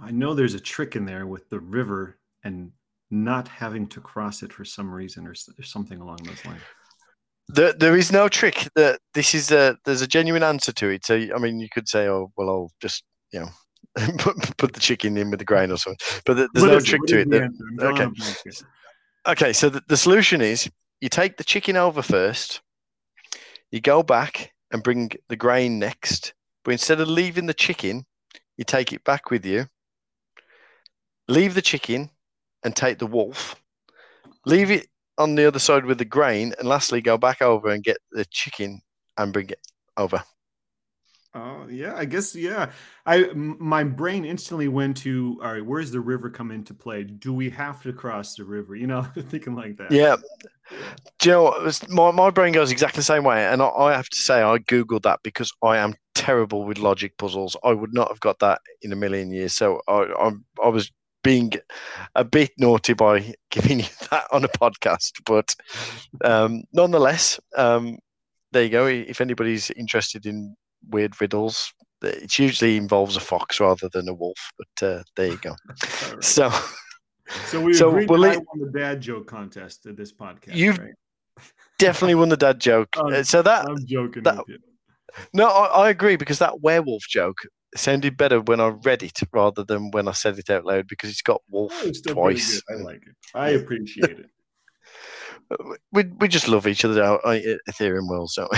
I 0.01 0.11
know 0.11 0.35
there's 0.35 0.55
a 0.55 0.61
trick 0.61 0.97
in 0.97 1.05
there 1.05 1.27
with 1.27 1.49
the 1.51 1.61
river 1.61 2.19
and 2.45 2.73
not 3.11 3.49
having 3.49 3.87
to 3.89 4.01
cross 4.01 4.43
it 4.43 4.53
for 4.53 4.65
some 4.65 4.91
reason 4.91 5.27
or, 5.27 5.33
or 5.33 5.65
something 5.65 6.01
along 6.01 6.19
those 6.25 6.45
lines. 6.45 6.63
There, 7.49 7.73
there 7.73 7.97
is 7.97 8.13
no 8.13 8.29
trick. 8.29 8.69
That 8.77 9.01
this 9.15 9.35
is 9.35 9.51
a 9.51 9.77
there's 9.85 10.03
a 10.03 10.07
genuine 10.07 10.43
answer 10.43 10.73
to 10.73 10.89
it. 10.89 11.05
So 11.05 11.17
I 11.17 11.39
mean, 11.39 11.59
you 11.59 11.69
could 11.69 11.89
say, 11.89 12.07
"Oh, 12.07 12.33
well, 12.37 12.49
I'll 12.49 12.73
just 12.81 13.03
you 13.33 13.41
know 13.41 13.49
put, 14.19 14.57
put 14.57 14.73
the 14.73 14.81
chicken 14.81 15.17
in 15.17 15.31
with 15.31 15.41
the 15.41 15.45
grain 15.45 15.73
or 15.73 15.77
something," 15.77 15.99
but 16.25 16.35
there's 16.37 16.49
what 16.55 16.71
no 16.71 16.77
is, 16.77 16.85
trick 16.85 17.03
to 17.09 17.21
it. 17.21 17.31
That, 17.31 17.51
okay. 17.81 18.09
Okay, 19.27 19.53
so 19.53 19.69
the, 19.69 19.83
the 19.89 19.97
solution 19.97 20.41
is 20.41 20.71
you 21.01 21.09
take 21.09 21.37
the 21.37 21.45
chicken 21.45 21.77
over 21.77 22.03
first, 22.03 22.63
you 23.71 23.81
go 23.81 24.03
back 24.03 24.53
and 24.73 24.83
bring 24.83 25.11
the 25.29 25.37
grain 25.37 25.79
next, 25.79 26.35
but 26.65 26.73
instead 26.73 27.01
of 27.01 27.09
leaving 27.09 27.47
the 27.47 27.55
chicken, 27.55 28.05
you 28.57 28.65
take 28.65 28.93
it 28.93 29.05
back 29.05 29.31
with 29.31 29.45
you. 29.45 29.67
Leave 31.29 31.55
the 31.55 31.63
chicken 31.63 32.11
and 32.65 32.75
take 32.75 32.99
the 32.99 33.07
wolf. 33.07 33.57
Leave 34.45 34.71
it 34.71 34.87
on 35.19 35.35
the 35.35 35.47
other 35.47 35.59
side 35.59 35.85
with 35.85 35.99
the 35.99 36.05
grain, 36.05 36.55
and 36.59 36.69
lastly, 36.69 37.01
go 37.01 37.17
back 37.17 37.43
over 37.43 37.69
and 37.69 37.85
get 37.85 37.99
the 38.11 38.25
chicken 38.27 38.81
and 39.17 39.33
bring 39.33 39.51
it 39.51 39.61
over. 39.97 40.23
Oh 41.33 41.69
yeah, 41.71 41.95
I 41.95 42.07
guess 42.07 42.35
yeah. 42.35 42.73
I 43.07 43.31
my 43.35 43.85
brain 43.85 44.25
instantly 44.25 44.67
went 44.67 44.97
to 44.99 45.39
all 45.41 45.53
right. 45.53 45.65
Where's 45.65 45.93
the 45.93 46.01
river 46.01 46.29
come 46.29 46.51
into 46.51 46.75
play? 46.75 47.05
Do 47.05 47.33
we 47.33 47.51
have 47.51 47.83
to 47.85 47.93
cross 47.93 48.35
the 48.35 48.45
river? 48.45 48.75
You 48.75 48.89
know, 48.89 49.03
thinking 49.17 49.55
like 49.55 49.77
that. 49.77 49.93
Yeah. 49.93 50.17
Do 51.21 51.29
you 51.29 51.33
know 51.33 51.71
my 51.89 52.11
my 52.11 52.31
brain 52.31 52.53
goes 52.53 52.73
exactly 52.73 52.99
the 52.99 53.05
same 53.05 53.23
way, 53.23 53.47
and 53.47 53.63
I, 53.63 53.69
I 53.69 53.93
have 53.93 54.09
to 54.09 54.17
say 54.17 54.43
I 54.43 54.59
googled 54.59 55.03
that 55.03 55.21
because 55.23 55.53
I 55.63 55.77
am 55.77 55.95
terrible 56.17 56.65
with 56.65 56.79
logic 56.79 57.17
puzzles. 57.17 57.57
I 57.63 57.75
would 57.75 57.95
not 57.95 58.09
have 58.09 58.21
got 58.21 58.41
that 58.41 58.61
in 58.83 58.93
a 58.93 58.97
million 58.97 59.31
years. 59.31 59.55
So 59.55 59.81
I 59.87 60.13
I, 60.19 60.33
I 60.65 60.69
was 60.69 60.91
being 61.23 61.53
a 62.17 62.25
bit 62.25 62.51
naughty 62.59 62.95
by 62.95 63.35
giving 63.51 63.81
you 63.81 63.87
that 64.11 64.27
on 64.33 64.45
a 64.45 64.49
podcast, 64.49 65.13
but 65.25 65.55
um, 66.25 66.65
nonetheless, 66.73 67.39
um, 67.57 67.99
there 68.51 68.65
you 68.65 68.71
go. 68.71 68.87
If 68.87 69.21
anybody's 69.21 69.71
interested 69.71 70.27
in 70.27 70.57
weird 70.89 71.21
riddles. 71.21 71.73
It 72.03 72.39
usually 72.39 72.77
involves 72.77 73.17
a 73.17 73.21
fox 73.21 73.61
rather 73.61 73.89
than 73.93 74.09
a 74.09 74.15
wolf, 74.15 74.39
but 74.57 74.87
uh, 74.87 75.03
there 75.17 75.29
you 75.29 75.39
go. 75.39 75.55
right. 76.13 76.25
So, 76.25 76.51
so 77.47 77.61
we 77.61 77.75
so 77.75 77.91
we'll 77.91 78.25
I 78.25 78.37
won 78.37 78.61
the 78.61 78.71
dad 78.75 79.01
joke 79.01 79.27
contest 79.27 79.87
at 79.87 79.97
this 79.97 80.13
podcast. 80.13 80.55
You've 80.55 80.79
right? 80.79 80.95
definitely 81.79 82.15
won 82.15 82.31
the 82.31 82.37
dad 82.37 82.59
joke. 82.59 82.89
I'm, 82.97 83.13
uh, 83.13 83.23
so 83.23 83.43
that 83.43 83.69
I'm 83.69 83.85
joking. 83.87 84.23
That, 84.23 84.45
no, 85.35 85.49
I, 85.49 85.87
I, 85.87 85.91
agree 85.91 86.17
because 86.17 86.39
that 86.39 86.61
werewolf 86.61 87.03
joke 87.03 87.37
sounded 87.77 88.17
better 88.17 88.41
when 88.41 88.61
I 88.61 88.69
read 88.69 89.03
it 89.03 89.19
rather 89.33 89.65
than 89.65 89.91
when 89.91 90.09
I 90.09 90.13
said 90.13 90.39
it 90.39 90.51
out 90.51 90.65
loud 90.65 90.87
because 90.89 91.11
it's 91.11 91.23
got 91.23 91.43
wolf 91.51 91.73
oh, 91.75 91.89
it's 91.89 92.01
twice. 92.01 92.63
I 92.71 92.75
like 92.75 93.03
it. 93.07 93.15
I 93.35 93.51
appreciate 93.51 94.21
it. 94.21 94.31
we 95.93 96.05
we 96.19 96.29
just 96.29 96.49
love 96.49 96.67
each 96.67 96.85
other 96.85 97.03
out 97.03 97.23
Ethereum 97.25 98.09
world, 98.09 98.31
so 98.31 98.49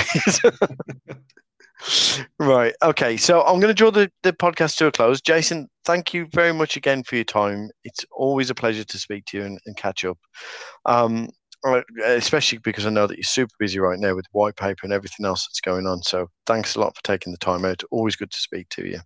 right. 2.38 2.74
Okay. 2.82 3.16
So 3.16 3.42
I'm 3.42 3.60
going 3.60 3.68
to 3.68 3.74
draw 3.74 3.90
the, 3.90 4.10
the 4.22 4.32
podcast 4.32 4.76
to 4.76 4.86
a 4.86 4.92
close. 4.92 5.20
Jason, 5.20 5.68
thank 5.84 6.14
you 6.14 6.26
very 6.32 6.52
much 6.52 6.76
again 6.76 7.02
for 7.02 7.16
your 7.16 7.24
time. 7.24 7.70
It's 7.84 8.04
always 8.12 8.50
a 8.50 8.54
pleasure 8.54 8.84
to 8.84 8.98
speak 8.98 9.24
to 9.26 9.38
you 9.38 9.44
and, 9.44 9.58
and 9.66 9.76
catch 9.76 10.04
up. 10.04 10.18
Um, 10.86 11.28
especially 12.04 12.58
because 12.58 12.86
I 12.86 12.90
know 12.90 13.06
that 13.06 13.16
you're 13.16 13.22
super 13.22 13.54
busy 13.58 13.78
right 13.78 13.98
now 13.98 14.14
with 14.14 14.26
white 14.32 14.56
paper 14.56 14.80
and 14.82 14.92
everything 14.92 15.24
else 15.24 15.46
that's 15.46 15.60
going 15.60 15.86
on. 15.86 16.02
So 16.02 16.28
thanks 16.46 16.74
a 16.74 16.80
lot 16.80 16.96
for 16.96 17.02
taking 17.04 17.32
the 17.32 17.38
time 17.38 17.64
out. 17.64 17.82
Always 17.90 18.16
good 18.16 18.30
to 18.32 18.38
speak 18.38 18.68
to 18.70 18.86
you. 18.86 19.00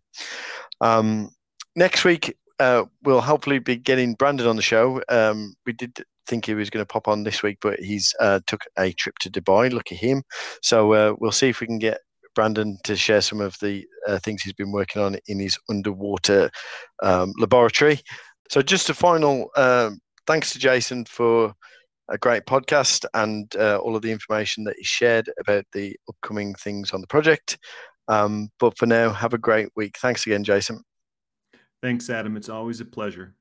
Um, 0.81 1.31
next 1.75 2.05
week, 2.05 2.35
uh, 2.59 2.85
we'll 3.03 3.21
hopefully 3.21 3.59
be 3.59 3.77
getting 3.77 4.15
Brandon 4.15 4.47
on 4.47 4.57
the 4.57 4.63
show. 4.63 5.03
Um, 5.09 5.55
we 5.67 5.75
did 5.75 6.03
think 6.27 6.47
he 6.47 6.55
was 6.55 6.71
going 6.71 6.85
to 6.85 6.91
pop 6.91 7.09
on 7.09 7.25
this 7.25 7.43
week, 7.43 7.59
but 7.61 7.79
he's 7.79 8.15
uh, 8.21 8.41
took 8.47 8.63
a 8.79 8.93
trip 8.93 9.19
to 9.21 9.31
Dubai. 9.31 9.73
Look 9.73 9.93
at 9.93 9.99
him. 9.99 10.23
So 10.63 10.93
uh, 10.95 11.15
we'll 11.19 11.33
see 11.33 11.49
if 11.49 11.61
we 11.61 11.67
can 11.67 11.79
get 11.79 11.99
Brandon 12.37 12.79
to 12.85 12.95
share 12.95 13.21
some 13.21 13.41
of 13.41 13.57
the 13.61 13.85
uh, 14.07 14.21
things 14.21 14.43
he's 14.43 14.53
been 14.53 14.71
working 14.71 15.03
on 15.03 15.17
in 15.27 15.41
his 15.41 15.59
underwater 15.69 16.49
um, 17.03 17.33
laboratory. 17.39 18.01
So 18.49 18.63
just 18.63 18.91
a 18.91 18.95
final 18.95 19.51
um, 19.57 19.99
thanks 20.29 20.53
to 20.53 20.61
Jason 20.61 21.05
for 21.07 21.53
a 22.09 22.19
great 22.19 22.47
podcast 22.47 23.05
and 23.15 23.53
uh, 23.57 23.79
all 23.79 23.97
of 23.97 24.03
the 24.03 24.13
information 24.13 24.63
that 24.65 24.77
he 24.79 24.85
shared 24.85 25.29
about 25.41 25.65
the 25.73 25.97
upcoming 26.09 26.55
things 26.55 26.93
on 26.93 27.01
the 27.01 27.07
project. 27.09 27.59
Um, 28.07 28.51
but 28.61 28.79
for 28.79 28.87
now, 28.87 29.11
have 29.13 29.35
a 29.35 29.39
great 29.39 29.69
week. 29.75 29.97
Thanks 29.99 30.25
again, 30.27 30.45
Jason. 30.45 30.83
Thanks, 31.83 32.09
Adam. 32.09 32.37
It's 32.37 32.49
always 32.49 32.81
a 32.81 32.85
pleasure. 32.85 33.35